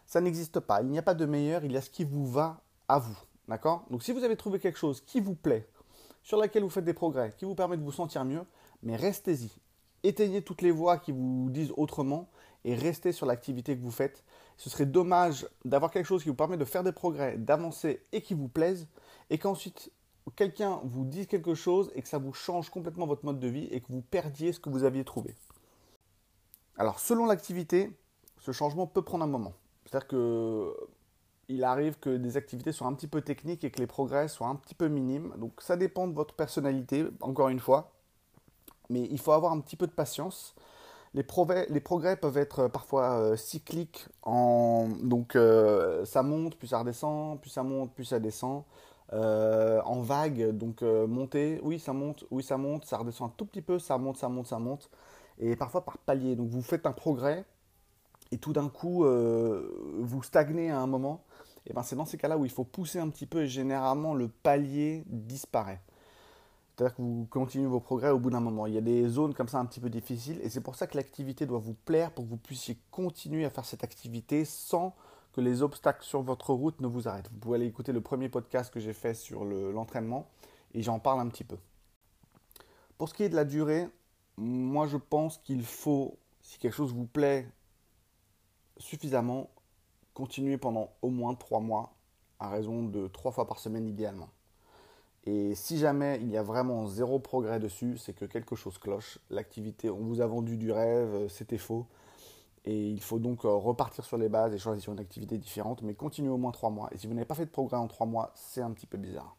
Ça 0.07 0.21
n'existe 0.21 0.61
pas. 0.61 0.83
Il 0.83 0.89
n'y 0.89 0.99
a 0.99 1.03
pas 1.03 1.15
de 1.15 1.27
meilleur, 1.27 1.65
il 1.65 1.73
y 1.73 1.77
a 1.77 1.81
ce 1.81 1.91
qui 1.91 2.05
vous 2.05 2.27
va 2.27 2.61
à 2.89 2.99
vous. 2.99 3.19
D'accord? 3.49 3.85
Donc 3.91 4.03
si 4.03 4.13
vous 4.13 4.25
avez 4.25 4.37
trouvé 4.37 4.59
quelque 4.59 4.79
chose 4.79 5.01
qui 5.01 5.21
vous 5.21 5.35
plaît, 5.35 5.69
sur 6.23 6.39
laquelle 6.39 6.65
vous 6.65 6.71
faites 6.71 6.85
des 6.85 6.93
progrès, 6.93 7.33
qui 7.37 7.45
vous 7.45 7.55
permet 7.55 7.77
de 7.77 7.83
vous 7.83 7.93
sentir 7.93 8.25
mieux, 8.25 8.45
mais 8.83 8.97
restez-y. 8.97 9.53
Éteignez 10.03 10.43
toutes 10.43 10.61
les 10.61 10.73
voix 10.73 10.99
qui 10.99 11.13
vous 11.13 11.49
disent 11.51 11.73
autrement 11.77 12.29
et 12.65 12.75
restez 12.75 13.13
sur 13.13 13.27
l'activité 13.27 13.77
que 13.77 13.83
vous 13.83 13.93
faites. 13.93 14.25
Ce 14.57 14.69
serait 14.69 14.87
dommage 14.87 15.47
d'avoir 15.65 15.93
quelque 15.93 16.07
chose 16.07 16.25
qui 16.25 16.29
vous 16.29 16.35
permet 16.35 16.57
de 16.57 16.65
faire 16.65 16.83
des 16.83 16.93
progrès, 16.93 17.37
d'avancer 17.39 18.05
et 18.13 18.23
qui 18.23 18.35
vous 18.35 18.49
plaise, 18.49 18.89
et 19.31 19.39
qu'ensuite 19.39 19.93
quelqu'un 20.35 20.81
vous 20.85 21.05
dise 21.05 21.27
quelque 21.27 21.55
chose 21.55 21.91
et 21.95 22.03
que 22.03 22.09
ça 22.09 22.19
vous 22.19 22.33
change 22.33 22.71
complètement 22.71 23.07
votre 23.07 23.25
mode 23.25 23.39
de 23.39 23.49
vie 23.49 23.69
et 23.71 23.81
que 23.81 23.87
vous 23.91 24.03
perdiez 24.03 24.53
ce 24.53 24.61
que 24.61 24.71
vous 24.71 24.85
aviez 24.85 25.05
trouvé. 25.05 25.35
Alors, 26.79 27.01
selon 27.01 27.27
l'activité, 27.27 27.91
ce 28.39 28.53
changement 28.53 28.87
peut 28.87 29.03
prendre 29.03 29.25
un 29.25 29.29
moment. 29.29 29.55
C'est-à-dire 29.85 30.09
que 30.09 30.75
il 31.49 31.63
arrive 31.63 31.99
que 31.99 32.17
des 32.17 32.37
activités 32.37 32.73
soient 32.73 32.89
un 32.89 32.95
petit 32.95 33.07
peu 33.07 33.21
techniques 33.21 33.63
et 33.65 33.71
que 33.71 33.79
les 33.79 33.87
progrès 33.87 34.29
soient 34.29 34.49
un 34.49 34.57
petit 34.57 34.75
peu 34.75 34.89
minimes. 34.89 35.33
Donc 35.39 35.61
ça 35.61 35.77
dépend 35.77 36.09
de 36.09 36.13
votre 36.13 36.35
personnalité, 36.35 37.07
encore 37.21 37.49
une 37.49 37.61
fois. 37.61 37.93
Mais 38.91 39.03
il 39.11 39.19
faut 39.19 39.33
avoir 39.33 39.53
un 39.53 39.61
petit 39.61 39.77
peu 39.77 39.87
de 39.87 39.93
patience. 39.93 40.55
Les 41.17 41.23
progrès, 41.23 42.17
peuvent 42.17 42.37
être 42.37 42.69
parfois 42.69 43.19
euh, 43.19 43.37
cycliques. 43.37 44.07
Donc 44.27 45.35
euh, 45.35 46.05
ça 46.05 46.23
monte, 46.23 46.57
puis 46.57 46.69
ça 46.69 46.81
redescend, 46.81 47.41
puis 47.41 47.49
ça 47.49 47.63
monte, 47.63 47.91
puis 47.95 48.05
ça 48.05 48.21
descend. 48.21 48.65
Euh, 49.15 49.81
en 49.87 50.03
vague, 50.03 50.51
donc 50.51 50.83
monter, 50.83 51.59
oui 51.63 51.79
ça 51.79 51.95
monte, 51.95 52.25
oui 52.31 52.43
ça 52.43 52.59
monte, 52.59 52.85
ça 52.85 52.99
redescend 52.99 53.31
un 53.31 53.33
tout 53.35 53.47
petit 53.47 53.63
peu, 53.63 53.79
ça 53.79 53.97
monte, 53.97 54.19
ça 54.19 54.29
monte, 54.29 54.47
ça 54.47 54.59
monte. 54.59 54.91
Et 55.39 55.57
parfois 55.57 55.87
par 55.87 55.97
palier. 55.97 56.37
Donc 56.37 56.49
vous 56.49 56.61
faites 56.61 56.85
un 56.85 56.93
progrès 56.93 57.47
et 58.31 58.37
tout 58.37 58.53
d'un 58.53 58.69
coup 58.69 59.07
vous 59.07 60.23
stagnez 60.23 60.71
à 60.71 60.81
un 60.81 60.87
moment 60.87 61.23
et 61.67 61.73
ben 61.73 61.83
c'est 61.83 61.97
dans 61.97 62.05
ces 62.05 62.19
cas-là 62.19 62.37
où 62.37 62.45
il 62.45 62.51
faut 62.51 62.65
pousser 62.65 62.99
un 62.99 63.09
petit 63.09 63.27
peu 63.27 63.45
et 63.45 63.49
généralement 63.49 64.13
le 64.13 64.29
palier 64.29 65.03
disparaît. 65.07 65.81
C'est-à-dire 66.77 66.97
que 66.97 67.03
vous 67.03 67.27
continuez 67.31 67.67
vos 67.67 67.81
progrès 67.81 68.11
au 68.11 68.19
bout 68.19 68.29
d'un 68.29 68.41
moment. 68.41 68.67
Il 68.67 68.75
y 68.75 68.79
a 68.79 68.83
des 68.83 69.09
zones 69.09 69.33
comme 69.33 69.49
ça 69.49 69.59
un 69.59 69.65
petit 69.65 69.81
peu 69.81 69.89
difficiles 69.89 70.39
et 70.43 70.51
c'est 70.51 70.61
pour 70.61 70.75
ça 70.75 70.87
que 70.87 70.97
l'activité 70.97 71.47
doit 71.47 71.59
vous 71.59 71.73
plaire 71.73 72.13
pour 72.13 72.25
que 72.25 72.31
vous 72.31 72.37
puissiez 72.37 72.77
continuer 72.91 73.47
à 73.47 73.51
faire 73.51 73.65
cette 73.65 73.83
activité 73.83 74.45
sans 74.45 74.95
que 75.33 75.41
les 75.41 75.63
obstacles 75.63 76.05
sur 76.05 76.21
votre 76.23 76.53
route 76.53 76.79
ne 76.83 76.87
vous 76.87 77.09
arrêtent. 77.09 77.31
Vous 77.33 77.39
pouvez 77.39 77.57
aller 77.57 77.67
écouter 77.67 77.93
le 77.93 78.03
premier 78.03 78.29
podcast 78.29 78.73
que 78.73 78.79
j'ai 78.81 78.93
fait 78.93 79.15
sur 79.15 79.45
l'entraînement 79.45 80.29
et 80.75 80.83
j'en 80.83 80.99
parle 80.99 81.21
un 81.21 81.29
petit 81.29 81.45
peu. 81.45 81.57
Pour 82.99 83.09
ce 83.09 83.15
qui 83.15 83.23
est 83.23 83.31
de 83.31 83.37
la 83.37 83.47
durée, 83.47 83.89
moi 84.37 84.87
je 84.87 84.99
pense 84.99 85.39
qu'il 85.39 85.63
faut, 85.63 86.19
si 86.43 86.59
quelque 86.59 86.75
chose 86.75 86.93
vous 86.93 87.07
plaît 87.07 87.51
suffisamment, 88.77 89.49
continuer 90.13 90.59
pendant 90.59 90.91
au 91.01 91.09
moins 91.09 91.35
trois 91.35 91.61
mois, 91.61 91.95
à 92.39 92.51
raison 92.51 92.83
de 92.83 93.07
trois 93.09 93.33
fois 93.33 93.47
par 93.47 93.61
semaine 93.61 93.89
idéalement. 93.89 94.29
Et 95.27 95.57
si 95.57 95.77
jamais 95.79 96.19
il 96.23 96.31
y 96.31 96.37
a 96.37 96.43
vraiment 96.43 96.87
zéro 96.87 97.19
progrès 97.19 97.59
dessus, 97.59 97.99
c'est 97.99 98.13
que 98.13 98.25
quelque 98.25 98.55
chose 98.55 98.79
cloche. 98.79 99.19
L'activité, 99.29 99.91
on 99.91 99.97
vous 99.97 100.21
a 100.21 100.27
vendu 100.27 100.57
du 100.57 100.71
rêve, 100.71 101.15
euh, 101.15 101.29
c'était 101.29 101.59
faux. 101.59 101.87
Et 102.65 102.91
il 102.91 103.03
faut 103.03 103.19
donc 103.19 103.45
euh, 103.45 103.49
repartir 103.49 104.05
sur 104.05 104.19
les 104.19 104.29
bases 104.29 104.55
et 104.55 104.59
choisir 104.59 104.93
une 104.93 105.01
activité 105.01 105.37
différente, 105.37 105.83
mais 105.83 105.95
continuez 105.95 106.31
au 106.31 106.37
moins 106.37 106.53
trois 106.53 106.71
mois. 106.71 106.89
Et 106.93 106.99
si 106.99 107.09
vous 107.09 107.15
n'avez 107.15 107.27
pas 107.27 107.35
fait 107.35 107.47
de 107.47 107.51
progrès 107.51 107.77
en 107.77 107.89
trois 107.89 108.07
mois, 108.07 108.33
c'est 108.37 108.63
un 108.63 108.71
petit 108.71 108.87
peu 108.87 108.99
bizarre. 108.99 109.37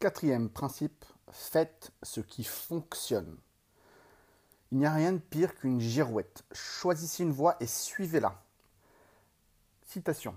Quatrième 0.00 0.48
principe, 0.48 1.04
faites 1.30 1.92
ce 2.02 2.20
qui 2.20 2.42
fonctionne. 2.42 3.36
Il 4.72 4.78
n'y 4.78 4.86
a 4.86 4.92
rien 4.92 5.12
de 5.12 5.18
pire 5.18 5.54
qu'une 5.54 5.80
girouette. 5.80 6.42
Choisissez 6.50 7.22
une 7.22 7.30
voie 7.30 7.56
et 7.60 7.66
suivez-la. 7.66 8.42
Citation. 9.86 10.34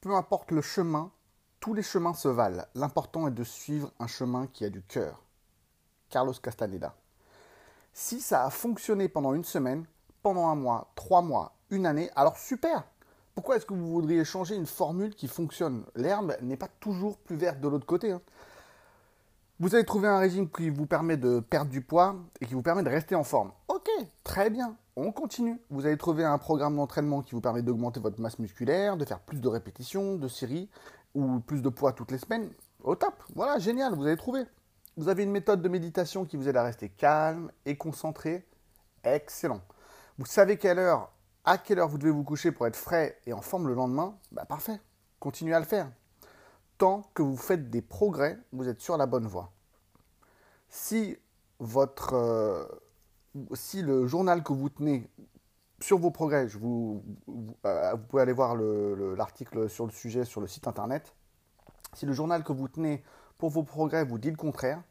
Peu 0.00 0.14
importe 0.14 0.50
le 0.50 0.62
chemin, 0.62 1.12
tous 1.60 1.74
les 1.74 1.82
chemins 1.82 2.14
se 2.14 2.28
valent. 2.28 2.64
L'important 2.74 3.28
est 3.28 3.32
de 3.32 3.44
suivre 3.44 3.90
un 3.98 4.06
chemin 4.06 4.46
qui 4.46 4.64
a 4.64 4.70
du 4.70 4.82
cœur. 4.82 5.22
Carlos 6.08 6.34
Castaneda. 6.42 6.94
Si 7.92 8.20
ça 8.20 8.44
a 8.44 8.50
fonctionné 8.50 9.08
pendant 9.08 9.34
une 9.34 9.44
semaine, 9.44 9.84
pendant 10.22 10.48
un 10.48 10.54
mois, 10.54 10.92
trois 10.94 11.22
mois, 11.22 11.56
une 11.70 11.86
année, 11.86 12.10
alors 12.16 12.36
super 12.38 12.84
Pourquoi 13.34 13.56
est-ce 13.56 13.66
que 13.66 13.74
vous 13.74 13.90
voudriez 13.90 14.24
changer 14.24 14.54
une 14.54 14.66
formule 14.66 15.14
qui 15.14 15.28
fonctionne? 15.28 15.84
L'herbe 15.94 16.36
n'est 16.42 16.56
pas 16.56 16.68
toujours 16.80 17.18
plus 17.18 17.36
verte 17.36 17.60
de 17.60 17.68
l'autre 17.68 17.86
côté. 17.86 18.12
Hein. 18.12 18.22
Vous 19.60 19.74
avez 19.74 19.84
trouvé 19.84 20.06
un 20.06 20.18
régime 20.18 20.48
qui 20.48 20.70
vous 20.70 20.86
permet 20.86 21.16
de 21.16 21.40
perdre 21.40 21.70
du 21.70 21.82
poids 21.82 22.14
et 22.40 22.46
qui 22.46 22.54
vous 22.54 22.62
permet 22.62 22.84
de 22.84 22.88
rester 22.88 23.16
en 23.16 23.24
forme. 23.24 23.50
Ok, 23.66 23.88
très 24.22 24.50
bien, 24.50 24.76
on 24.94 25.10
continue. 25.10 25.60
Vous 25.70 25.84
avez 25.84 25.96
trouvé 25.96 26.24
un 26.24 26.38
programme 26.38 26.76
d'entraînement 26.76 27.22
qui 27.22 27.34
vous 27.34 27.40
permet 27.40 27.62
d'augmenter 27.62 27.98
votre 27.98 28.20
masse 28.20 28.38
musculaire, 28.38 28.96
de 28.96 29.04
faire 29.04 29.18
plus 29.18 29.40
de 29.40 29.48
répétitions, 29.48 30.14
de 30.14 30.28
séries 30.28 30.68
ou 31.14 31.40
plus 31.40 31.62
de 31.62 31.68
poids 31.68 31.92
toutes 31.92 32.10
les 32.10 32.18
semaines. 32.18 32.50
Au 32.82 32.94
top, 32.94 33.14
voilà, 33.34 33.58
génial, 33.58 33.94
vous 33.94 34.06
avez 34.06 34.16
trouvé. 34.16 34.44
Vous 34.96 35.08
avez 35.08 35.22
une 35.22 35.30
méthode 35.30 35.62
de 35.62 35.68
méditation 35.68 36.24
qui 36.24 36.36
vous 36.36 36.48
aide 36.48 36.56
à 36.56 36.62
rester 36.62 36.88
calme 36.88 37.50
et 37.66 37.76
concentré. 37.76 38.46
Excellent. 39.04 39.60
Vous 40.18 40.26
savez 40.26 40.58
quelle 40.58 40.78
heure, 40.78 41.12
à 41.44 41.58
quelle 41.58 41.78
heure 41.78 41.88
vous 41.88 41.98
devez 41.98 42.10
vous 42.10 42.24
coucher 42.24 42.52
pour 42.52 42.66
être 42.66 42.76
frais 42.76 43.18
et 43.26 43.32
en 43.32 43.40
forme 43.40 43.68
le 43.68 43.74
lendemain? 43.74 44.16
Bah, 44.32 44.44
Parfait, 44.44 44.80
continuez 45.20 45.54
à 45.54 45.60
le 45.60 45.66
faire 45.66 45.88
tant 46.78 47.02
que 47.12 47.22
vous 47.22 47.36
faites 47.36 47.68
des 47.70 47.82
progrès, 47.82 48.38
vous 48.52 48.68
êtes 48.68 48.80
sur 48.80 48.96
la 48.96 49.06
bonne 49.06 49.26
voie. 49.26 49.52
Si, 50.68 51.16
votre, 51.58 52.14
euh, 52.14 52.64
si 53.52 53.82
le 53.82 54.06
journal 54.06 54.42
que 54.42 54.52
vous 54.52 54.68
tenez 54.68 55.10
sur 55.80 55.98
vos 55.98 56.10
progrès, 56.10 56.48
je 56.48 56.58
vous, 56.58 57.04
euh, 57.64 57.96
pouvez 57.96 58.22
aller 58.22 58.32
voir 58.32 58.56
l'article 58.56 59.68
sur 59.68 59.86
le 59.86 59.92
sujet 59.92 60.24
sur 60.24 60.40
le 60.40 60.46
site 60.46 60.66
internet, 60.66 61.14
si 61.94 62.06
le 62.06 62.12
journal 62.12 62.44
que 62.44 62.52
vous 62.52 62.68
tenez 62.68 63.02
pour 63.38 63.50
vos 63.50 63.62
progrès 63.62 64.04
vous 64.04 64.18
dit 64.18 64.30
le 64.30 64.36
contraire, 64.36 64.82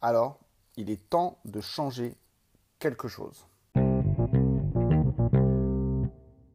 alors 0.00 0.38
il 0.76 0.90
est 0.90 1.08
temps 1.10 1.38
de 1.44 1.60
changer 1.60 2.16
quelque 2.78 3.08
chose. 3.08 3.46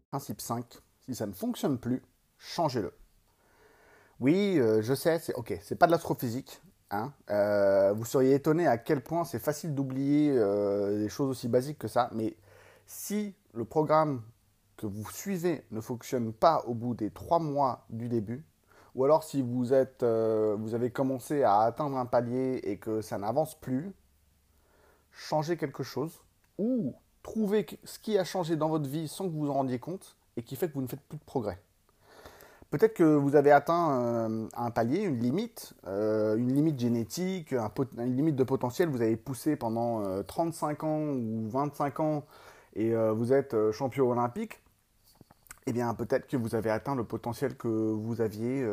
Principe 0.10 0.42
5, 0.42 0.66
si 1.02 1.16
ça 1.16 1.26
ne 1.26 1.34
fonctionne 1.34 1.78
plus, 1.78 2.02
changez-le. 2.38 2.94
Oui, 4.20 4.58
euh, 4.60 4.82
je 4.82 4.94
sais, 4.94 5.20
c'est 5.20 5.34
ok, 5.34 5.60
c'est 5.62 5.76
pas 5.76 5.88
de 5.88 5.92
l'astrophysique. 5.92 6.62
Hein. 6.92 7.12
Euh, 7.32 7.92
vous 7.94 8.06
seriez 8.06 8.36
étonné 8.36 8.68
à 8.68 8.78
quel 8.78 9.02
point 9.02 9.26
c'est 9.26 9.40
facile 9.40 9.74
d'oublier 9.74 10.32
euh, 10.32 11.00
des 11.00 11.10
choses 11.10 11.30
aussi 11.30 11.48
basiques 11.48 11.80
que 11.80 11.88
ça. 11.88 12.10
Mais 12.14 12.38
si 12.86 13.36
le 13.54 13.66
programme 13.66 14.22
que 14.78 14.86
vous 14.86 15.10
suivez 15.12 15.66
ne 15.72 15.82
fonctionne 15.82 16.34
pas 16.34 16.64
au 16.66 16.74
bout 16.74 16.94
des 16.96 17.12
trois 17.12 17.40
mois 17.40 17.86
du 17.90 18.10
début, 18.10 18.46
ou 18.96 19.04
alors 19.06 19.24
si 19.24 19.42
vous 19.42 19.74
êtes, 19.74 20.04
vous 20.04 20.76
avez 20.76 20.92
commencé 20.92 21.44
à 21.44 21.62
atteindre 21.62 21.98
un 21.98 22.06
palier 22.06 22.60
et 22.64 22.78
que 22.78 23.02
ça 23.02 23.18
n'avance 23.18 23.60
plus, 23.60 23.94
changez 25.12 25.58
quelque 25.58 25.84
chose 25.84 26.22
ou 26.58 26.94
trouvez 27.24 27.66
ce 27.84 27.98
qui 28.00 28.18
a 28.18 28.24
changé 28.24 28.56
dans 28.56 28.70
votre 28.70 28.88
vie 28.88 29.08
sans 29.08 29.26
que 29.26 29.32
vous 29.32 29.46
vous 29.46 29.50
en 29.50 29.54
rendiez 29.54 29.80
compte 29.80 30.18
et 30.38 30.44
qui 30.44 30.56
fait 30.56 30.68
que 30.68 30.74
vous 30.74 30.82
ne 30.82 30.88
faites 30.88 31.02
plus 31.02 31.18
de 31.18 31.24
progrès. 31.24 31.60
Peut-être 32.70 32.96
que 32.96 33.04
vous 33.04 33.36
avez 33.36 33.52
atteint 33.52 33.92
euh, 33.92 34.48
un 34.58 34.72
palier, 34.72 35.04
une 35.04 35.20
limite, 35.20 35.74
euh, 35.88 36.36
une 36.36 36.54
limite 36.54 36.80
génétique, 36.80 37.52
une 37.52 38.16
limite 38.16 38.36
de 38.36 38.44
potentiel. 38.44 38.90
Vous 38.90 39.02
avez 39.04 39.16
poussé 39.16 39.56
pendant 39.56 40.02
35 40.24 40.84
euh, 40.84 40.88
ans 40.88 41.02
ou 41.02 41.48
25 41.50 42.00
ans 42.00 42.24
et 42.76 42.94
vous 42.94 43.34
êtes 43.34 43.56
champion 43.72 44.10
olympique. 44.10 44.62
Eh 45.66 45.74
bien, 45.74 45.94
peut-être 45.94 46.28
que 46.28 46.36
vous 46.36 46.56
avez 46.56 46.70
atteint 46.70 46.96
le 46.96 47.04
potentiel 47.04 47.56
que 47.56 47.68
vous 47.68 48.20
aviez, 48.22 48.68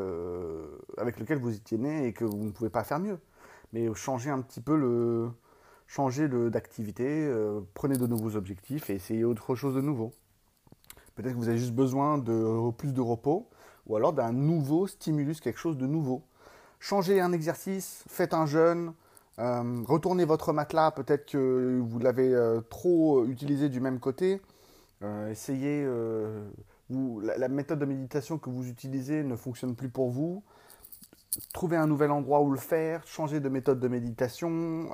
avec 0.98 1.20
lequel 1.20 1.38
vous 1.38 1.54
étiez 1.54 1.78
né 1.78 2.06
et 2.06 2.12
que 2.12 2.24
vous 2.24 2.44
ne 2.44 2.50
pouvez 2.50 2.70
pas 2.70 2.82
faire 2.82 2.98
mieux. 2.98 3.18
Mais 3.72 3.92
changez 3.94 4.30
un 4.30 4.40
petit 4.40 4.60
peu 4.60 4.76
le, 4.76 5.30
changez 5.86 6.28
d'activité, 6.28 7.32
prenez 7.74 7.96
de 7.96 8.06
nouveaux 8.06 8.36
objectifs 8.36 8.90
et 8.90 8.94
essayez 8.94 9.24
autre 9.24 9.54
chose 9.54 9.74
de 9.74 9.80
nouveau. 9.80 10.12
Peut-être 11.14 11.32
que 11.32 11.38
vous 11.38 11.48
avez 11.48 11.58
juste 11.58 11.74
besoin 11.74 12.16
de 12.16 12.70
plus 12.72 12.94
de 12.94 13.00
repos 13.00 13.50
ou 13.86 13.96
alors 13.96 14.12
d'un 14.12 14.32
nouveau 14.32 14.86
stimulus, 14.86 15.40
quelque 15.40 15.58
chose 15.58 15.76
de 15.76 15.86
nouveau. 15.86 16.22
Changez 16.78 17.20
un 17.20 17.32
exercice, 17.32 18.04
faites 18.08 18.34
un 18.34 18.46
jeûne, 18.46 18.94
euh, 19.40 19.82
retournez 19.86 20.26
votre 20.26 20.52
matelas, 20.52 20.90
peut-être 20.90 21.30
que 21.30 21.80
vous 21.82 21.98
l'avez 21.98 22.34
euh, 22.34 22.60
trop 22.60 23.24
utilisé 23.24 23.70
du 23.70 23.80
même 23.80 23.98
côté. 23.98 24.40
Euh, 25.02 25.30
essayez, 25.30 25.86
vous, 26.90 27.20
la, 27.20 27.48
méthode 27.48 27.78
de 27.78 27.86
méditation 27.86 28.38
que 28.38 28.50
vous 28.50 28.68
utilisez 28.68 29.22
ne 29.22 29.36
fonctionne 29.36 29.74
plus 29.74 29.88
pour 29.88 30.10
vous. 30.10 30.42
Trouvez 31.54 31.76
un 31.76 31.86
nouvel 31.86 32.10
endroit 32.10 32.40
où 32.42 32.50
le 32.50 32.58
faire, 32.58 33.06
changez 33.06 33.40
de 33.40 33.48
méthode 33.48 33.80
de 33.80 33.88
méditation, 33.88 34.90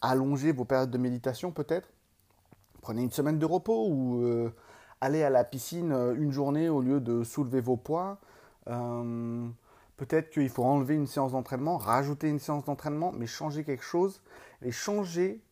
allongez 0.00 0.50
vos 0.50 0.64
périodes 0.64 0.90
de 0.90 0.98
méditation 0.98 1.52
peut-être. 1.52 1.90
Prenez 2.80 3.02
une 3.02 3.10
semaine 3.10 3.38
de 3.38 3.44
repos 3.44 3.86
ou 3.86 4.50
aller 5.02 5.22
à 5.22 5.28
la 5.28 5.44
piscine 5.44 5.92
une 5.92 6.32
journée 6.32 6.70
au 6.70 6.80
lieu 6.80 7.00
de 7.00 7.22
soulever 7.22 7.60
vos 7.60 7.76
poids. 7.76 8.18
Peut-être 9.96 10.30
qu'il 10.30 10.48
faut 10.48 10.64
enlever 10.64 10.94
une 10.94 11.06
séance 11.06 11.32
d'entraînement, 11.32 11.76
rajouter 11.76 12.28
une 12.28 12.38
séance 12.38 12.64
d'entraînement, 12.64 13.12
mais 13.12 13.26
changer 13.26 13.64
quelque 13.64 13.84
chose. 13.84 14.22
Et 14.62 14.72
changer, 14.72 15.42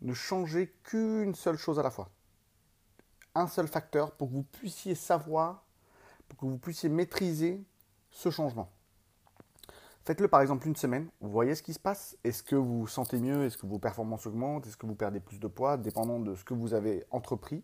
ne 0.00 0.14
changer 0.14 0.74
qu'une 0.84 1.34
seule 1.34 1.58
chose 1.58 1.78
à 1.78 1.82
la 1.82 1.90
fois. 1.90 2.08
Un 3.34 3.46
seul 3.46 3.68
facteur 3.68 4.12
pour 4.12 4.28
que 4.28 4.34
vous 4.34 4.42
puissiez 4.42 4.94
savoir, 4.94 5.64
pour 6.28 6.38
que 6.38 6.46
vous 6.46 6.58
puissiez 6.58 6.88
maîtriser 6.88 7.62
ce 8.10 8.30
changement. 8.30 8.70
Faites-le 10.04 10.28
par 10.28 10.40
exemple 10.40 10.66
une 10.66 10.76
semaine, 10.76 11.10
vous 11.20 11.30
voyez 11.30 11.54
ce 11.54 11.62
qui 11.62 11.74
se 11.74 11.78
passe. 11.78 12.16
Est-ce 12.24 12.42
que 12.42 12.56
vous 12.56 12.80
vous 12.80 12.86
sentez 12.86 13.18
mieux? 13.18 13.44
Est-ce 13.44 13.58
que 13.58 13.66
vos 13.66 13.78
performances 13.78 14.26
augmentent? 14.26 14.66
Est-ce 14.66 14.78
que 14.78 14.86
vous 14.86 14.94
perdez 14.94 15.20
plus 15.20 15.38
de 15.38 15.46
poids? 15.46 15.76
Dépendant 15.76 16.18
de 16.18 16.34
ce 16.34 16.44
que 16.44 16.54
vous 16.54 16.72
avez 16.72 17.04
entrepris 17.10 17.62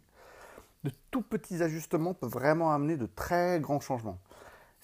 de 0.84 0.92
tout 1.10 1.22
petits 1.22 1.62
ajustements 1.62 2.12
peuvent 2.12 2.30
vraiment 2.30 2.72
amener 2.72 2.96
de 2.96 3.06
très 3.06 3.58
grands 3.58 3.80
changements. 3.80 4.18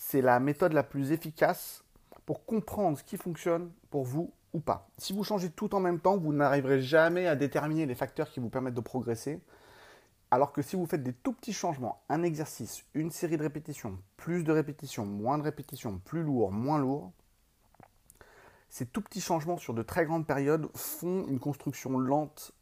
C'est 0.02 0.23
la 0.23 0.40
méthode 0.40 0.73
la 0.73 0.83
plus 0.83 1.12
efficace 1.12 1.85
pour 2.25 2.47
comprendre 2.47 2.97
ce 2.97 3.04
qui 3.04 3.19
fonctionne 3.19 3.71
pour 3.90 4.02
vous 4.02 4.33
ou 4.54 4.59
pas. 4.59 4.88
Si 4.97 5.12
vous 5.12 5.25
changez 5.25 5.50
tout 5.50 5.75
en 5.75 5.78
même 5.78 6.00
temps, 6.00 6.16
vous 6.16 6.33
n'arriverez 6.33 6.80
jamais 6.80 7.26
à 7.26 7.37
déterminer 7.37 7.85
les 7.85 7.95
facteurs 7.95 8.30
qui 8.30 8.40
vous 8.40 8.49
permettent 8.49 8.75
de 8.75 8.80
progresser. 8.80 9.42
Alors 10.30 10.52
que 10.52 10.62
si 10.62 10.75
vous 10.75 10.87
faites 10.87 11.02
des 11.02 11.12
tout 11.12 11.35
petits 11.35 11.52
changements, 11.52 12.02
un 12.09 12.23
exercice, 12.23 12.83
une 12.95 13.11
série 13.11 13.37
de 13.37 13.42
répétitions, 13.42 13.99
plus 14.16 14.42
de 14.42 14.52
répétitions, 14.52 15.04
moins 15.04 15.37
de 15.37 15.42
répétitions, 15.42 15.99
plus 15.99 16.23
lourd, 16.23 16.50
moins 16.50 16.78
lourd, 16.78 17.12
ces 18.71 18.87
tout 18.87 19.02
petits 19.02 19.21
changements 19.21 19.59
sur 19.59 19.75
de 19.75 19.83
très 19.83 20.07
grandes 20.07 20.26
périodes 20.26 20.71
font 20.75 21.26
une 21.28 21.38
construction 21.38 21.99
lente 21.99 22.52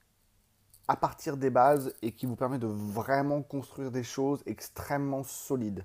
à 0.88 0.97
partir 0.97 1.37
des 1.37 1.50
bases 1.50 1.95
et 2.02 2.11
qui 2.11 2.26
vous 2.26 2.37
permet 2.37 2.59
de 2.59 2.66
vraiment 2.66 3.42
construire 3.42 3.92
des 3.92 4.02
choses 4.02 4.42
extrêmement 4.45 5.23
solides. 5.23 5.85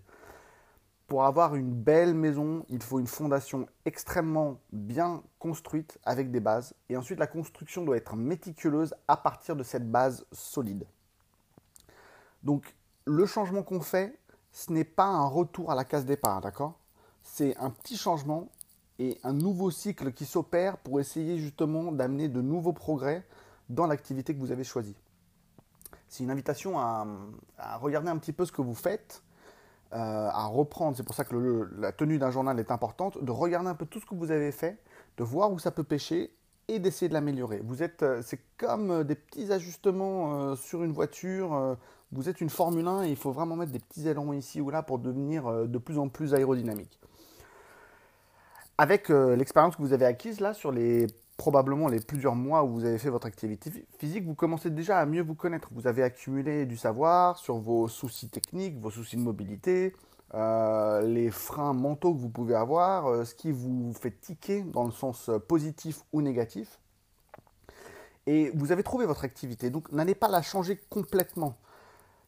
Pour 1.08 1.26
avoir 1.26 1.56
une 1.56 1.72
belle 1.72 2.14
maison, 2.14 2.66
il 2.70 2.82
faut 2.82 3.00
une 3.00 3.08
fondation 3.08 3.68
extrêmement 3.86 4.60
bien 4.72 5.22
construite 5.38 6.00
avec 6.04 6.32
des 6.32 6.40
bases. 6.40 6.74
Et 6.90 6.98
ensuite, 6.98 7.20
la 7.20 7.28
construction 7.28 7.84
doit 7.84 7.98
être 7.98 8.16
méticuleuse 8.16 8.96
à 9.08 9.18
partir 9.18 9.56
de 9.56 9.64
cette 9.64 9.90
base 9.92 10.26
solide. 10.32 10.86
Donc, 12.42 12.76
le 13.06 13.26
changement 13.26 13.64
qu'on 13.64 13.82
fait, 13.82 14.18
ce 14.52 14.72
n'est 14.72 14.84
pas 14.86 15.06
un 15.06 15.26
retour 15.26 15.72
à 15.72 15.76
la 15.76 15.84
case 15.84 16.06
départ, 16.06 16.42
d'accord? 16.42 16.80
C'est 17.22 17.56
un 17.58 17.70
petit 17.70 17.98
changement 17.98 18.50
et 19.00 19.20
un 19.24 19.34
nouveau 19.34 19.72
cycle 19.72 20.14
qui 20.14 20.26
s'opère 20.26 20.78
pour 20.78 21.00
essayer 21.00 21.38
justement 21.38 21.92
d'amener 21.92 22.30
de 22.30 22.42
nouveaux 22.42 22.74
progrès 22.74 23.26
dans 23.70 23.88
l'activité 23.88 24.34
que 24.34 24.40
vous 24.40 24.52
avez 24.52 24.64
choisie. 24.64 24.96
C'est 26.08 26.24
une 26.24 26.32
invitation 26.32 26.80
à, 26.80 27.08
regarder 27.80 28.10
un 28.10 28.18
petit 28.18 28.34
peu 28.34 28.46
ce 28.46 28.52
que 28.52 28.62
vous 28.62 28.76
faites, 28.76 29.24
euh, 29.94 30.30
à 30.32 30.46
reprendre, 30.48 30.98
c'est 30.98 31.04
pour 31.04 31.16
ça 31.16 31.24
que 31.24 31.70
la 31.78 31.92
tenue 31.92 32.18
d'un 32.18 32.32
journal 32.32 32.60
est 32.60 32.72
importante, 32.72 33.24
de 33.24 33.32
regarder 33.32 33.70
un 33.70 33.76
peu 33.76 33.86
tout 33.86 34.00
ce 34.00 34.06
que 34.06 34.16
vous 34.16 34.32
avez 34.32 34.52
fait, 34.52 34.80
de 35.18 35.24
voir 35.24 35.52
où 35.52 35.60
ça 35.60 35.72
peut 35.72 35.84
pêcher 35.84 36.34
et 36.68 36.80
d'essayer 36.80 37.10
de 37.10 37.14
l'améliorer. 37.14 37.62
Vous 37.64 37.84
êtes, 37.84 38.04
euh, 38.04 38.22
c'est 38.24 38.40
comme 38.58 38.92
euh, 38.92 39.04
des 39.04 39.16
petits 39.16 39.52
ajustements 39.52 40.56
sur 40.56 40.84
une 40.84 40.92
voiture. 40.92 41.78
Vous 42.12 42.30
êtes 42.30 42.42
une 42.42 42.50
Formule 42.50 42.88
1 42.88 43.04
et 43.04 43.10
il 43.10 43.16
faut 43.16 43.32
vraiment 43.32 43.56
mettre 43.56 43.72
des 43.72 43.80
petits 43.80 44.08
ailerons 44.08 44.34
ici 44.34 44.62
ou 44.62 44.70
là 44.70 44.82
pour 44.84 45.00
devenir 45.00 45.68
de 45.68 45.78
plus 45.78 45.98
en 45.98 46.10
plus 46.10 46.34
aérodynamique. 46.34 47.00
Avec 48.78 49.10
l'expérience 49.10 49.76
que 49.76 49.82
vous 49.82 49.94
avez 49.94 50.06
acquise 50.06 50.40
là 50.40 50.54
sur 50.54 50.72
les 50.72 51.08
probablement 51.38 51.88
les 51.88 52.00
plusieurs 52.00 52.36
mois 52.36 52.64
où 52.64 52.70
vous 52.70 52.86
avez 52.86 52.98
fait 52.98 53.10
votre 53.10 53.28
activité 53.28 53.72
physique, 53.98 54.24
vous 54.26 54.36
commencez 54.36 54.70
déjà 54.70 55.00
à 55.00 55.06
mieux 55.06 55.22
vous 55.22 55.36
connaître. 55.36 55.70
Vous 55.72 55.88
avez 55.88 56.04
accumulé 56.04 56.66
du 56.66 56.78
savoir 56.78 57.38
sur 57.38 57.58
vos 57.58 57.88
soucis 57.88 58.30
techniques, 58.30 58.80
vos 58.80 58.92
soucis 58.92 59.18
de 59.18 59.22
mobilité, 59.22 59.96
euh, 60.36 61.02
les 61.02 61.30
freins 61.30 61.74
mentaux 61.74 62.14
que 62.14 62.20
vous 62.20 62.30
pouvez 62.30 62.56
avoir, 62.56 63.08
euh, 63.08 63.26
ce 63.26 63.36
qui 63.36 63.52
vous 63.52 63.94
fait 63.94 64.20
tiquer 64.20 64.64
dans 64.64 64.84
le 64.84 64.92
sens 64.92 65.30
euh, 65.30 65.40
positif 65.40 66.02
ou 66.12 66.22
négatif. 66.22 66.80
Et 68.26 68.52
vous 68.56 68.72
avez 68.72 68.84
trouvé 68.84 69.06
votre 69.06 69.26
activité, 69.26 69.70
donc 69.70 69.92
n'allez 69.92 70.16
pas 70.16 70.30
la 70.30 70.42
changer 70.42 70.80
complètement. 70.90 71.58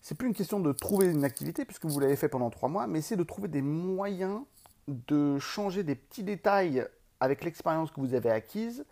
C'est 0.01 0.15
plus 0.15 0.27
une 0.27 0.35
question 0.35 0.59
de 0.59 0.71
trouver 0.71 1.07
une 1.07 1.23
activité 1.23 1.65
puisque 1.65 1.85
vous 1.85 1.99
l'avez 1.99 2.15
fait 2.15 2.29
pendant 2.29 2.49
trois 2.49 2.69
mois, 2.69 2.85
mais 2.85 3.01
c'est 3.01 3.15
de 3.15 3.23
trouver 3.23 3.47
des 3.47 3.61
moyens 3.61 4.41
de 4.87 5.39
changer 5.39 5.83
des 5.83 5.95
petits 5.95 6.23
détails 6.23 6.85
avec 7.19 7.43
l'expérience 7.43 7.89
que 7.91 7.99
vous 7.99 8.13
avez 8.13 8.29
acquise 8.29 8.85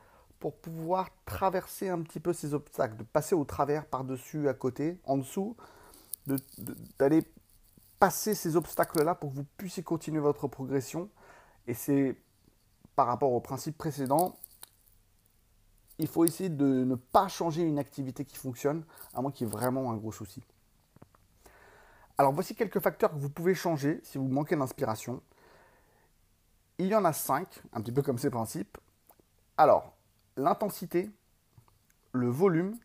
pour 0.43 0.57
pouvoir 0.57 1.07
traverser 1.23 1.88
un 1.88 2.01
petit 2.01 2.19
peu 2.19 2.33
ces 2.33 2.53
obstacles, 2.53 2.97
de 2.97 3.03
passer 3.03 3.33
au 3.33 3.45
travers, 3.45 3.85
par-dessus, 3.85 4.50
à 4.50 4.53
côté, 4.53 5.00
en 5.05 5.15
dessous, 5.15 5.55
d'aller 7.00 7.25
passer 7.97 8.35
ces 8.35 8.57
obstacles-là 8.57 9.15
pour 9.15 9.29
que 9.31 9.38
vous 9.38 9.45
puissiez 9.55 9.83
continuer 9.83 10.19
votre 10.19 10.50
progression. 10.50 11.09
Et 11.65 11.73
c'est 11.73 12.17
par 12.97 13.07
rapport 13.07 13.31
au 13.31 13.39
principe 13.39 13.77
précédent, 13.77 14.35
il 15.97 16.07
faut 16.09 16.25
essayer 16.25 16.50
de 16.50 16.83
ne 16.83 16.95
pas 16.95 17.29
changer 17.29 17.62
une 17.62 17.79
activité 17.79 18.25
qui 18.25 18.35
fonctionne, 18.35 18.83
à 19.13 19.21
moins 19.21 19.31
qu'il 19.31 19.47
y 19.47 19.50
ait 19.50 19.53
vraiment 19.53 19.91
un 19.91 19.95
gros 19.95 20.12
souci. 20.12 20.43
Alors 22.17 22.33
voici 22.33 22.53
quelques 22.53 22.81
facteurs 22.81 23.12
que 23.12 23.17
vous 23.17 23.29
pouvez 23.29 23.55
changer 23.55 24.01
si 24.03 24.18
vous 24.18 24.27
manquez 24.27 24.57
d'inspiration. 24.57 25.22
Il 26.79 26.87
y 26.87 26.96
en 26.96 27.05
a 27.05 27.13
cinq, 27.13 27.61
un 27.72 27.79
petit 27.79 27.94
peu 27.94 28.01
comme 28.01 28.18
ces 28.18 28.29
principes. 28.29 28.77
Alors, 29.55 29.94
l'intensité, 30.37 31.09
le 32.11 32.27
volume, 32.29 32.77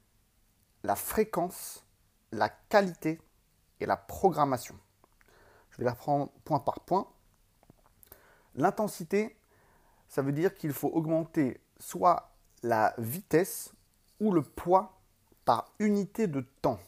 la 0.82 0.96
fréquence, 0.96 1.84
la 2.32 2.48
qualité 2.48 3.20
et 3.80 3.86
la 3.86 3.96
programmation. 3.96 4.76
Je 5.70 5.78
vais 5.78 5.84
les 5.84 5.90
reprendre 5.90 6.30
point 6.44 6.60
par 6.60 6.80
point. 6.80 7.08
L'intensité, 8.54 9.36
ça 10.08 10.22
veut 10.22 10.32
dire 10.32 10.54
qu'il 10.54 10.72
faut 10.72 10.88
augmenter 10.88 11.60
soit 11.78 12.34
la 12.62 12.94
vitesse 12.98 13.72
ou 14.20 14.32
le 14.32 14.42
poids 14.42 15.00
par 15.44 15.72
unité 15.78 16.26
de 16.26 16.40
temps. 16.62 16.80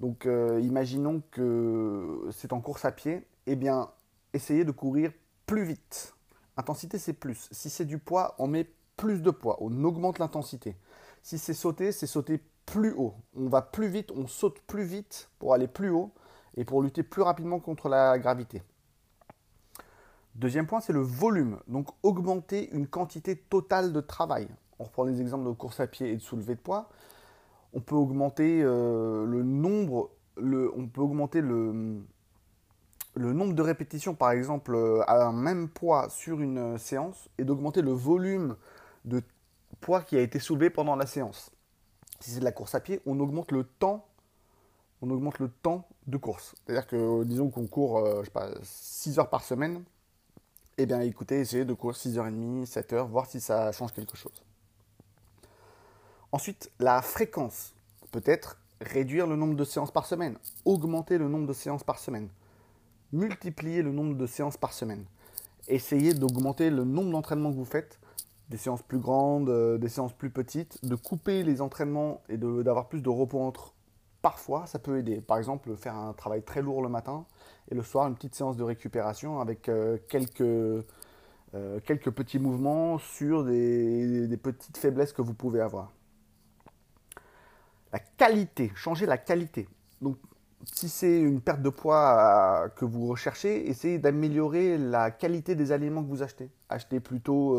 Donc 0.00 0.26
euh, 0.26 0.60
imaginons 0.60 1.22
que 1.30 2.28
c'est 2.32 2.52
en 2.52 2.60
course 2.60 2.84
à 2.84 2.92
pied, 2.92 3.26
eh 3.46 3.56
bien 3.56 3.90
essayez 4.32 4.64
de 4.64 4.72
courir 4.72 5.12
plus 5.46 5.64
vite. 5.64 6.14
Intensité, 6.56 6.98
c'est 6.98 7.12
plus. 7.12 7.48
Si 7.52 7.70
c'est 7.70 7.84
du 7.84 7.98
poids, 7.98 8.34
on 8.38 8.46
met 8.46 8.64
plus 8.96 9.22
de 9.22 9.30
poids, 9.30 9.56
on 9.60 9.84
augmente 9.84 10.18
l'intensité. 10.18 10.76
Si 11.22 11.38
c'est 11.38 11.54
sauter, 11.54 11.92
c'est 11.92 12.06
sauter 12.06 12.40
plus 12.66 12.92
haut. 12.92 13.14
On 13.36 13.48
va 13.48 13.62
plus 13.62 13.88
vite, 13.88 14.12
on 14.14 14.26
saute 14.26 14.60
plus 14.66 14.84
vite 14.84 15.30
pour 15.38 15.54
aller 15.54 15.68
plus 15.68 15.90
haut 15.90 16.12
et 16.56 16.64
pour 16.64 16.82
lutter 16.82 17.02
plus 17.02 17.22
rapidement 17.22 17.60
contre 17.60 17.88
la 17.88 18.18
gravité. 18.18 18.62
Deuxième 20.34 20.66
point, 20.66 20.80
c'est 20.80 20.92
le 20.92 21.00
volume. 21.00 21.58
Donc 21.66 21.88
augmenter 22.02 22.70
une 22.72 22.86
quantité 22.86 23.36
totale 23.36 23.92
de 23.92 24.00
travail. 24.00 24.48
On 24.78 24.84
reprend 24.84 25.04
les 25.04 25.20
exemples 25.20 25.46
de 25.46 25.52
course 25.52 25.80
à 25.80 25.86
pied 25.86 26.10
et 26.10 26.16
de 26.16 26.20
soulevé 26.20 26.56
de 26.56 26.60
poids. 26.60 26.90
On 27.72 27.80
peut 27.80 27.94
augmenter 27.94 28.60
euh, 28.62 29.24
le 29.24 29.42
nombre, 29.42 30.10
de 30.36 30.70
répétitions, 33.62 34.14
par 34.14 34.32
exemple, 34.32 34.74
euh, 34.74 35.02
à 35.06 35.26
un 35.26 35.32
même 35.32 35.68
poids 35.68 36.08
sur 36.10 36.40
une 36.40 36.58
euh, 36.58 36.78
séance 36.78 37.28
et 37.38 37.44
d'augmenter 37.44 37.80
le 37.80 37.92
volume 37.92 38.56
de 39.06 39.22
poids 39.80 40.02
qui 40.02 40.16
a 40.16 40.20
été 40.20 40.38
soulevé 40.38 40.70
pendant 40.70 40.96
la 40.96 41.06
séance. 41.06 41.50
Si 42.20 42.30
c'est 42.30 42.40
de 42.40 42.44
la 42.44 42.52
course 42.52 42.74
à 42.74 42.80
pied, 42.80 43.00
on 43.06 43.18
augmente 43.20 43.52
le 43.52 43.64
temps, 43.64 44.06
de 45.02 46.16
course. 46.16 46.54
C'est-à-dire 46.64 46.86
que, 46.86 47.24
disons 47.24 47.50
qu'on 47.50 47.66
court, 47.66 47.98
euh, 47.98 48.20
je 48.20 48.26
sais 48.26 48.30
pas, 48.30 48.50
6 48.62 49.18
heures 49.18 49.30
par 49.30 49.44
semaine, 49.44 49.84
eh 50.78 50.86
bien 50.86 51.00
écoutez, 51.00 51.40
essayez 51.40 51.64
de 51.64 51.72
courir 51.72 51.96
6h30, 51.96 52.66
7h, 52.66 53.08
voir 53.08 53.26
si 53.26 53.40
ça 53.40 53.72
change 53.72 53.92
quelque 53.92 54.16
chose. 54.16 54.42
Ensuite, 56.32 56.70
la 56.78 57.02
fréquence. 57.02 57.72
Peut-être 58.10 58.58
réduire 58.80 59.26
le 59.26 59.36
nombre 59.36 59.54
de 59.54 59.64
séances 59.64 59.90
par 59.90 60.06
semaine, 60.06 60.38
augmenter 60.64 61.18
le 61.18 61.28
nombre 61.28 61.46
de 61.46 61.52
séances 61.52 61.84
par 61.84 61.98
semaine 61.98 62.28
multiplier 63.12 63.82
le 63.82 63.92
nombre 63.92 64.16
de 64.16 64.26
séances 64.26 64.56
par 64.56 64.72
semaine. 64.72 65.04
Essayez 65.68 66.14
d'augmenter 66.14 66.70
le 66.70 66.84
nombre 66.84 67.10
d'entraînements 67.10 67.50
que 67.50 67.56
vous 67.56 67.64
faites, 67.64 67.98
des 68.48 68.56
séances 68.56 68.82
plus 68.82 68.98
grandes, 68.98 69.48
euh, 69.48 69.78
des 69.78 69.88
séances 69.88 70.12
plus 70.12 70.30
petites, 70.30 70.84
de 70.84 70.94
couper 70.94 71.42
les 71.42 71.60
entraînements 71.60 72.22
et 72.28 72.36
d'avoir 72.36 72.88
plus 72.88 73.02
de 73.02 73.08
repos 73.08 73.40
entre. 73.40 73.74
Parfois, 74.22 74.66
ça 74.66 74.78
peut 74.78 74.98
aider. 74.98 75.20
Par 75.20 75.38
exemple, 75.38 75.76
faire 75.76 75.94
un 75.94 76.12
travail 76.12 76.42
très 76.42 76.60
lourd 76.60 76.82
le 76.82 76.88
matin 76.88 77.26
et 77.70 77.74
le 77.74 77.82
soir, 77.82 78.08
une 78.08 78.14
petite 78.14 78.34
séance 78.34 78.56
de 78.56 78.64
récupération 78.64 79.40
avec 79.40 79.68
euh, 79.68 79.98
quelques, 80.08 80.40
euh, 80.40 80.82
quelques 81.84 82.10
petits 82.10 82.40
mouvements 82.40 82.98
sur 82.98 83.44
des, 83.44 84.26
des 84.26 84.36
petites 84.36 84.78
faiblesses 84.78 85.12
que 85.12 85.22
vous 85.22 85.34
pouvez 85.34 85.60
avoir. 85.60 85.92
La 87.92 88.00
qualité, 88.00 88.72
changer 88.74 89.06
la 89.06 89.18
qualité. 89.18 89.68
Donc, 90.00 90.16
si 90.64 90.88
c'est 90.88 91.20
une 91.20 91.40
perte 91.40 91.62
de 91.62 91.68
poids 91.68 92.68
que 92.74 92.84
vous 92.84 93.06
recherchez, 93.06 93.68
essayez 93.68 93.98
d'améliorer 93.98 94.76
la 94.76 95.12
qualité 95.12 95.54
des 95.54 95.70
aliments 95.70 96.02
que 96.02 96.08
vous 96.08 96.22
achetez. 96.22 96.50
Achetez 96.68 96.98
plutôt 96.98 97.56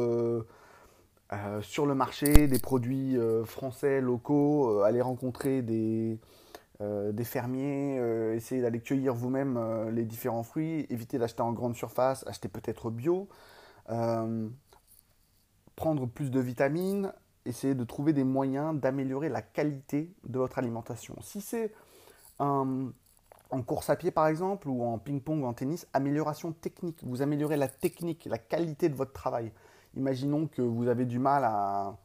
euh, 1.31 1.35
euh, 1.35 1.61
sur 1.61 1.85
le 1.85 1.95
marché 1.95 2.47
des 2.47 2.59
produits 2.59 3.17
français, 3.45 4.01
locaux, 4.01 4.81
allez 4.81 5.01
rencontrer 5.01 5.61
des, 5.61 6.19
des 6.79 7.23
fermiers, 7.23 7.97
essayez 8.35 8.61
d'aller 8.61 8.79
cueillir 8.79 9.13
vous-même 9.13 9.89
les 9.89 10.05
différents 10.05 10.43
fruits, 10.43 10.85
évitez 10.89 11.17
d'acheter 11.17 11.41
en 11.41 11.51
grande 11.51 11.75
surface, 11.75 12.25
achetez 12.27 12.47
peut-être 12.47 12.89
bio, 12.89 13.27
prendre 15.75 16.05
plus 16.07 16.31
de 16.31 16.39
vitamines, 16.39 17.13
essayez 17.45 17.75
de 17.75 17.83
trouver 17.83 18.13
des 18.13 18.23
moyens 18.23 18.79
d'améliorer 18.79 19.29
la 19.29 19.41
qualité 19.41 20.13
de 20.27 20.37
votre 20.39 20.57
alimentation. 20.59 21.15
Si 21.21 21.41
c'est 21.41 21.73
en 23.49 23.61
course 23.65 23.89
à 23.89 23.95
pied 23.95 24.11
par 24.11 24.27
exemple, 24.27 24.67
ou 24.69 24.83
en 24.83 24.97
ping-pong 24.97 25.43
ou 25.43 25.45
en 25.45 25.53
tennis, 25.53 25.87
amélioration 25.93 26.51
technique. 26.51 26.99
Vous 27.03 27.21
améliorez 27.21 27.57
la 27.57 27.67
technique, 27.67 28.25
la 28.25 28.37
qualité 28.37 28.89
de 28.89 28.95
votre 28.95 29.13
travail. 29.13 29.51
Imaginons 29.97 30.47
que 30.47 30.61
vous 30.61 30.87
avez 30.87 31.05
du 31.05 31.17
mal 31.17 31.43
à... 31.43 31.97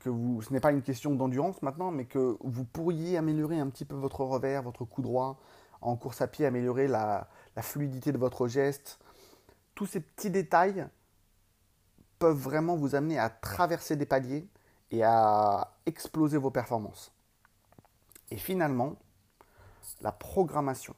que 0.00 0.08
vous, 0.08 0.40
ce 0.40 0.52
n'est 0.52 0.60
pas 0.60 0.72
une 0.72 0.82
question 0.82 1.14
d'endurance 1.14 1.60
maintenant, 1.62 1.90
mais 1.90 2.06
que 2.06 2.38
vous 2.40 2.64
pourriez 2.64 3.16
améliorer 3.18 3.60
un 3.60 3.68
petit 3.68 3.84
peu 3.84 3.94
votre 3.94 4.24
revers, 4.24 4.62
votre 4.62 4.84
coup 4.84 5.02
droit, 5.02 5.38
en 5.82 5.96
course 5.96 6.22
à 6.22 6.28
pied, 6.28 6.46
améliorer 6.46 6.88
la, 6.88 7.28
fluidité 7.60 8.12
de 8.12 8.18
votre 8.18 8.48
geste. 8.48 8.98
Tous 9.74 9.86
ces 9.86 10.00
petits 10.00 10.30
détails 10.30 10.86
peuvent 12.18 12.38
vraiment 12.38 12.76
vous 12.76 12.94
amener 12.94 13.18
à 13.18 13.28
traverser 13.28 13.96
des 13.96 14.06
paliers 14.06 14.48
et 14.90 15.02
à 15.04 15.72
exploser 15.84 16.38
vos 16.38 16.50
performances. 16.50 17.12
Et 18.30 18.38
finalement, 18.38 18.96
la 20.00 20.12
programmation. 20.12 20.94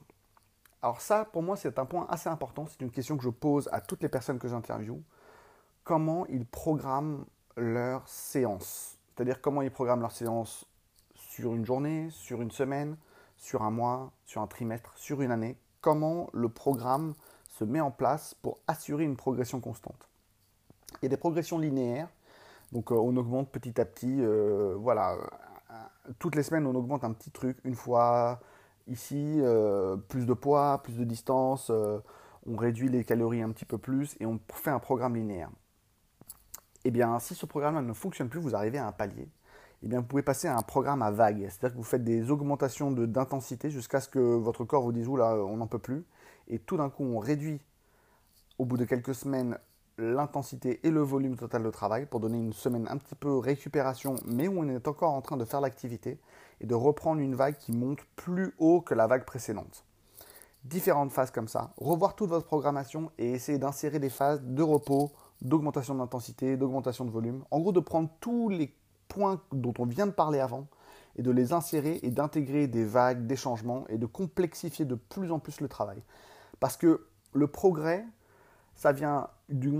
Alors 0.81 1.01
ça, 1.01 1.25
pour 1.25 1.43
moi, 1.43 1.57
c'est 1.57 1.77
un 1.77 1.85
point 1.85 2.07
assez 2.09 2.29
important. 2.29 2.65
C'est 2.67 2.81
une 2.81 2.91
question 2.91 3.17
que 3.17 3.23
je 3.23 3.29
pose 3.29 3.67
à 3.73 3.81
toutes 3.81 4.01
les 4.01 4.09
personnes 4.09 4.39
que 4.39 4.47
j'interviewe. 4.47 5.01
Comment 5.83 6.25
ils 6.27 6.45
programment 6.45 7.25
leurs 7.57 8.07
séances 8.07 8.97
C'est-à-dire 9.15 9.41
comment 9.41 9.61
ils 9.61 9.71
programment 9.71 10.01
leurs 10.01 10.11
séances 10.11 10.65
sur 11.15 11.53
une 11.53 11.65
journée, 11.65 12.09
sur 12.11 12.41
une 12.41 12.51
semaine, 12.51 12.97
sur 13.37 13.63
un 13.63 13.71
mois, 13.71 14.11
sur 14.25 14.41
un 14.41 14.47
trimestre, 14.47 14.93
sur 14.97 15.21
une 15.21 15.31
année. 15.31 15.57
Comment 15.81 16.29
le 16.33 16.49
programme 16.49 17.13
se 17.47 17.63
met 17.63 17.81
en 17.81 17.91
place 17.91 18.33
pour 18.33 18.59
assurer 18.67 19.03
une 19.03 19.15
progression 19.15 19.59
constante. 19.59 20.07
Il 21.01 21.03
y 21.03 21.05
a 21.07 21.09
des 21.09 21.17
progressions 21.17 21.59
linéaires, 21.59 22.09
donc 22.71 22.91
euh, 22.91 22.95
on 22.95 23.15
augmente 23.17 23.49
petit 23.51 23.79
à 23.79 23.85
petit, 23.85 24.21
euh, 24.21 24.75
voilà, 24.77 25.17
toutes 26.19 26.35
les 26.35 26.43
semaines 26.43 26.65
on 26.65 26.75
augmente 26.75 27.03
un 27.03 27.13
petit 27.13 27.31
truc, 27.31 27.57
une 27.63 27.75
fois 27.75 28.39
ici, 28.87 29.35
euh, 29.39 29.97
plus 29.97 30.25
de 30.25 30.33
poids, 30.33 30.81
plus 30.83 30.97
de 30.97 31.03
distance, 31.03 31.69
on 31.69 32.55
réduit 32.55 32.89
les 32.89 33.03
calories 33.03 33.41
un 33.41 33.51
petit 33.51 33.65
peu 33.65 33.77
plus 33.77 34.15
et 34.19 34.25
on 34.25 34.39
fait 34.53 34.71
un 34.71 34.79
programme 34.79 35.15
linéaire. 35.15 35.49
Eh 36.89 36.91
bien, 36.91 37.19
si 37.19 37.35
ce 37.35 37.45
programme 37.45 37.85
ne 37.85 37.93
fonctionne 37.93 38.29
plus, 38.29 38.39
vous 38.39 38.55
arrivez 38.55 38.79
à 38.79 38.87
un 38.87 38.91
palier. 38.91 39.29
Eh 39.83 39.87
bien, 39.87 39.99
vous 39.99 40.07
pouvez 40.07 40.23
passer 40.23 40.47
à 40.47 40.57
un 40.57 40.63
programme 40.63 41.03
à 41.03 41.11
vague, 41.11 41.41
c'est-à-dire 41.41 41.73
que 41.73 41.77
vous 41.77 41.83
faites 41.83 42.03
des 42.03 42.31
augmentations 42.31 42.89
d'intensité 42.89 43.69
jusqu'à 43.69 44.01
ce 44.01 44.09
que 44.09 44.17
votre 44.17 44.65
corps 44.65 44.81
vous 44.81 44.91
dise, 44.91 45.07
là, 45.07 45.35
on 45.35 45.57
n'en 45.57 45.67
peut 45.67 45.77
plus 45.77 46.03
et 46.47 46.57
tout 46.57 46.77
d'un 46.77 46.89
coup 46.89 47.03
on 47.03 47.19
réduit 47.19 47.61
au 48.57 48.65
bout 48.65 48.77
de 48.77 48.85
quelques 48.85 49.13
semaines 49.13 49.59
l'intensité 49.99 50.79
et 50.81 50.89
le 50.89 51.01
volume 51.01 51.35
total 51.35 51.61
de 51.61 51.69
travail 51.69 52.07
pour 52.07 52.21
donner 52.21 52.39
une 52.39 52.53
semaine 52.53 52.87
un 52.89 52.97
petit 52.97 53.13
peu 53.13 53.37
récupération, 53.37 54.15
mais 54.25 54.47
où 54.47 54.57
on 54.57 54.67
est 54.67 54.87
encore 54.87 55.13
en 55.13 55.21
train 55.21 55.37
de 55.37 55.45
faire 55.45 55.61
l'activité 55.61 56.19
et 56.59 56.65
de 56.65 56.73
reprendre 56.73 57.21
une 57.21 57.35
vague 57.35 57.57
qui 57.57 57.71
monte 57.71 57.99
plus 58.15 58.55
haut 58.57 58.81
que 58.81 58.95
la 58.95 59.05
vague 59.05 59.25
précédente. 59.25 59.85
Différentes 60.63 61.11
phases 61.11 61.29
comme 61.29 61.47
ça, 61.47 61.71
revoir 61.77 62.15
toute 62.15 62.31
votre 62.31 62.47
programmation 62.47 63.11
et 63.19 63.33
essayer 63.33 63.59
d'insérer 63.59 63.99
des 63.99 64.09
phases 64.09 64.41
de 64.41 64.63
repos, 64.63 65.11
d'augmentation 65.41 65.95
d'intensité, 65.95 66.57
d'augmentation 66.57 67.05
de 67.05 67.11
volume. 67.11 67.43
En 67.51 67.59
gros, 67.59 67.71
de 67.71 67.79
prendre 67.79 68.09
tous 68.19 68.49
les 68.49 68.73
points 69.07 69.41
dont 69.51 69.73
on 69.79 69.85
vient 69.85 70.07
de 70.07 70.11
parler 70.11 70.39
avant 70.39 70.67
et 71.15 71.21
de 71.21 71.31
les 71.31 71.53
insérer 71.53 71.99
et 72.03 72.11
d'intégrer 72.11 72.67
des 72.67 72.85
vagues, 72.85 73.25
des 73.25 73.35
changements 73.35 73.85
et 73.89 73.97
de 73.97 74.05
complexifier 74.05 74.85
de 74.85 74.95
plus 74.95 75.31
en 75.31 75.39
plus 75.39 75.61
le 75.61 75.67
travail. 75.67 76.01
Parce 76.59 76.77
que 76.77 77.07
le 77.33 77.47
progrès, 77.47 78.05
ça 78.75 78.91
vient 78.91 79.27
du 79.49 79.73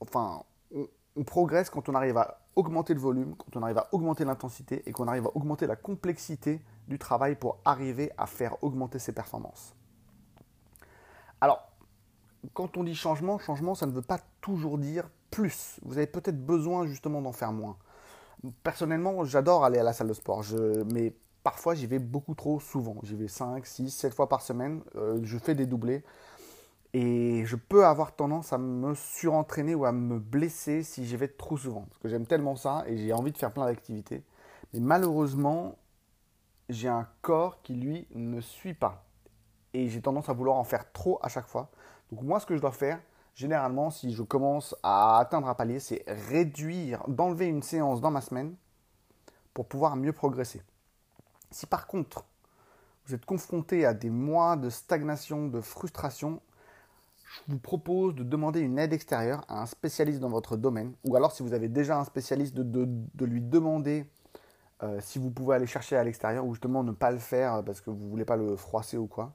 enfin, 0.00 0.42
on, 0.74 1.24
progresse 1.24 1.70
quand 1.70 1.88
on 1.88 1.94
arrive 1.94 2.16
à 2.16 2.40
augmenter 2.56 2.94
le 2.94 3.00
volume, 3.00 3.34
quand 3.36 3.58
on 3.58 3.62
arrive 3.62 3.78
à 3.78 3.88
augmenter 3.92 4.24
l'intensité 4.24 4.82
et 4.86 4.92
qu'on 4.92 5.08
arrive 5.08 5.26
à 5.26 5.36
augmenter 5.36 5.66
la 5.66 5.76
complexité 5.76 6.62
du 6.88 6.98
travail 6.98 7.36
pour 7.36 7.58
arriver 7.64 8.10
à 8.16 8.26
faire 8.26 8.62
augmenter 8.62 8.98
ses 8.98 9.12
performances. 9.12 9.74
Alors, 11.40 11.68
quand 12.54 12.76
on 12.76 12.84
dit 12.84 12.94
changement, 12.94 13.38
changement, 13.38 13.74
ça 13.74 13.86
ne 13.86 13.92
veut 13.92 14.02
pas 14.02 14.20
toujours 14.40 14.78
dire 14.78 15.08
plus. 15.30 15.78
Vous 15.82 15.98
avez 15.98 16.06
peut-être 16.06 16.44
besoin 16.44 16.86
justement 16.86 17.22
d'en 17.22 17.32
faire 17.32 17.52
moins. 17.52 17.76
Personnellement, 18.62 19.24
j'adore 19.24 19.64
aller 19.64 19.78
à 19.78 19.82
la 19.82 19.92
salle 19.92 20.08
de 20.08 20.12
sport, 20.12 20.44
mais 20.92 21.14
parfois 21.42 21.74
j'y 21.74 21.86
vais 21.86 21.98
beaucoup 21.98 22.34
trop 22.34 22.60
souvent. 22.60 22.96
J'y 23.02 23.14
vais 23.14 23.28
5, 23.28 23.64
6, 23.64 23.90
7 23.90 24.14
fois 24.14 24.28
par 24.28 24.42
semaine. 24.42 24.82
Euh, 24.96 25.18
je 25.22 25.38
fais 25.38 25.54
des 25.54 25.66
doublés. 25.66 26.04
Et 26.92 27.44
je 27.44 27.56
peux 27.56 27.84
avoir 27.84 28.14
tendance 28.14 28.52
à 28.52 28.58
me 28.58 28.94
surentraîner 28.94 29.74
ou 29.74 29.84
à 29.84 29.92
me 29.92 30.18
blesser 30.18 30.82
si 30.82 31.04
j'y 31.04 31.16
vais 31.16 31.28
trop 31.28 31.56
souvent. 31.56 31.84
Parce 31.90 31.98
que 31.98 32.08
j'aime 32.08 32.26
tellement 32.26 32.56
ça 32.56 32.84
et 32.86 32.96
j'ai 32.96 33.12
envie 33.12 33.32
de 33.32 33.38
faire 33.38 33.52
plein 33.52 33.66
d'activités. 33.66 34.22
Mais 34.72 34.80
malheureusement, 34.80 35.76
j'ai 36.68 36.88
un 36.88 37.06
corps 37.22 37.60
qui, 37.62 37.74
lui, 37.74 38.06
ne 38.14 38.40
suit 38.40 38.74
pas. 38.74 39.04
Et 39.74 39.88
j'ai 39.88 40.00
tendance 40.00 40.28
à 40.28 40.32
vouloir 40.32 40.56
en 40.56 40.64
faire 40.64 40.90
trop 40.92 41.18
à 41.22 41.28
chaque 41.28 41.46
fois. 41.46 41.70
Donc 42.12 42.22
moi, 42.22 42.40
ce 42.40 42.46
que 42.46 42.56
je 42.56 42.60
dois 42.60 42.72
faire, 42.72 43.00
généralement, 43.34 43.90
si 43.90 44.12
je 44.12 44.22
commence 44.22 44.74
à 44.82 45.18
atteindre 45.18 45.48
un 45.48 45.54
palier, 45.54 45.80
c'est 45.80 46.04
réduire, 46.06 47.02
d'enlever 47.08 47.46
une 47.46 47.62
séance 47.62 48.00
dans 48.00 48.10
ma 48.10 48.20
semaine 48.20 48.54
pour 49.54 49.66
pouvoir 49.66 49.96
mieux 49.96 50.12
progresser. 50.12 50.62
Si 51.50 51.66
par 51.66 51.86
contre, 51.86 52.24
vous 53.06 53.14
êtes 53.14 53.24
confronté 53.24 53.86
à 53.86 53.94
des 53.94 54.10
mois 54.10 54.56
de 54.56 54.68
stagnation, 54.68 55.46
de 55.46 55.60
frustration, 55.60 56.40
je 57.24 57.52
vous 57.52 57.58
propose 57.58 58.14
de 58.14 58.22
demander 58.22 58.60
une 58.60 58.78
aide 58.78 58.92
extérieure 58.92 59.44
à 59.48 59.62
un 59.62 59.66
spécialiste 59.66 60.20
dans 60.20 60.28
votre 60.28 60.56
domaine, 60.56 60.94
ou 61.04 61.16
alors 61.16 61.32
si 61.32 61.42
vous 61.42 61.52
avez 61.52 61.68
déjà 61.68 61.98
un 61.98 62.04
spécialiste, 62.04 62.54
de, 62.54 63.24
lui 63.24 63.40
demander 63.40 64.08
euh, 64.82 64.98
si 65.00 65.18
vous 65.18 65.30
pouvez 65.30 65.56
aller 65.56 65.66
chercher 65.66 65.96
à 65.96 66.04
l'extérieur, 66.04 66.44
ou 66.44 66.54
justement 66.54 66.82
ne 66.82 66.92
pas 66.92 67.10
le 67.10 67.18
faire 67.18 67.62
parce 67.64 67.80
que 67.80 67.90
vous 67.90 68.04
ne 68.04 68.10
voulez 68.10 68.24
pas 68.24 68.36
le 68.36 68.56
froisser 68.56 68.96
ou 68.96 69.06
quoi. 69.06 69.34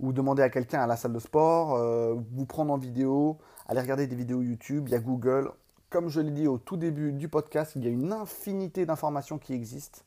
Ou 0.00 0.12
demander 0.12 0.42
à 0.42 0.50
quelqu'un 0.50 0.80
à 0.80 0.86
la 0.86 0.96
salle 0.96 1.12
de 1.12 1.18
sport, 1.18 1.74
euh, 1.74 2.16
vous 2.32 2.46
prendre 2.46 2.72
en 2.72 2.78
vidéo, 2.78 3.38
aller 3.66 3.80
regarder 3.80 4.06
des 4.06 4.16
vidéos 4.16 4.42
YouTube, 4.42 4.88
il 4.88 4.92
y 4.92 4.94
a 4.94 4.98
Google. 4.98 5.52
Comme 5.90 6.08
je 6.08 6.20
l'ai 6.20 6.30
dit 6.30 6.46
au 6.46 6.58
tout 6.58 6.76
début 6.76 7.12
du 7.12 7.28
podcast, 7.28 7.72
il 7.76 7.84
y 7.84 7.86
a 7.86 7.90
une 7.90 8.12
infinité 8.12 8.86
d'informations 8.86 9.38
qui 9.38 9.52
existent. 9.52 10.00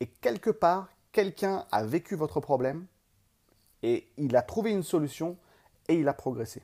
Et 0.00 0.06
quelque 0.06 0.50
part, 0.50 0.88
quelqu'un 1.12 1.66
a 1.70 1.84
vécu 1.84 2.16
votre 2.16 2.40
problème 2.40 2.86
et 3.82 4.08
il 4.16 4.34
a 4.36 4.42
trouvé 4.42 4.70
une 4.70 4.82
solution 4.82 5.36
et 5.88 5.94
il 5.94 6.08
a 6.08 6.14
progressé. 6.14 6.62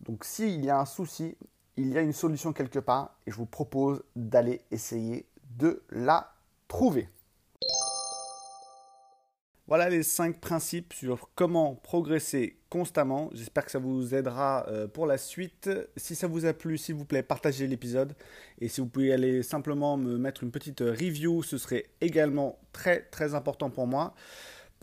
Donc 0.00 0.24
s'il 0.24 0.64
y 0.64 0.70
a 0.70 0.78
un 0.78 0.84
souci, 0.84 1.36
il 1.76 1.92
y 1.92 1.98
a 1.98 2.02
une 2.02 2.12
solution 2.12 2.52
quelque 2.52 2.78
part 2.78 3.16
et 3.26 3.30
je 3.30 3.36
vous 3.36 3.46
propose 3.46 4.02
d'aller 4.14 4.60
essayer 4.70 5.26
de 5.56 5.82
la 5.90 6.32
trouver. 6.68 7.08
Voilà 9.66 9.88
les 9.88 10.02
cinq 10.02 10.40
principes 10.40 10.92
sur 10.92 11.30
comment 11.34 11.74
progresser 11.74 12.58
constamment. 12.68 13.30
J'espère 13.32 13.64
que 13.64 13.70
ça 13.70 13.78
vous 13.78 14.14
aidera 14.14 14.66
euh, 14.68 14.86
pour 14.86 15.06
la 15.06 15.16
suite. 15.16 15.70
Si 15.96 16.14
ça 16.14 16.26
vous 16.26 16.44
a 16.44 16.52
plu, 16.52 16.76
s'il 16.76 16.96
vous 16.96 17.06
plaît, 17.06 17.22
partagez 17.22 17.66
l'épisode. 17.66 18.14
Et 18.60 18.68
si 18.68 18.80
vous 18.80 18.86
pouvez 18.86 19.12
aller 19.12 19.42
simplement 19.42 19.96
me 19.96 20.18
mettre 20.18 20.42
une 20.42 20.50
petite 20.50 20.80
review, 20.80 21.42
ce 21.42 21.56
serait 21.56 21.86
également 22.00 22.58
très 22.72 23.00
très 23.00 23.34
important 23.34 23.70
pour 23.70 23.86
moi. 23.86 24.14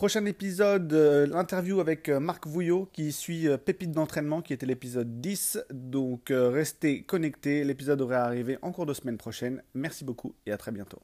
Prochain 0.01 0.25
épisode, 0.25 0.91
euh, 0.93 1.27
l'interview 1.27 1.79
avec 1.79 2.09
euh, 2.09 2.19
Marc 2.19 2.47
Vouillot 2.47 2.89
qui 2.91 3.11
suit 3.11 3.47
euh, 3.47 3.57
Pépite 3.57 3.91
d'entraînement 3.91 4.41
qui 4.41 4.51
était 4.51 4.65
l'épisode 4.65 5.21
10. 5.21 5.59
Donc 5.71 6.33
restez 6.33 7.03
connectés, 7.03 7.63
l'épisode 7.63 7.99
devrait 7.99 8.15
arriver 8.15 8.57
en 8.63 8.71
cours 8.71 8.87
de 8.87 8.95
semaine 8.95 9.17
prochaine. 9.17 9.61
Merci 9.75 10.03
beaucoup 10.03 10.33
et 10.47 10.51
à 10.51 10.57
très 10.57 10.71
bientôt. 10.71 10.97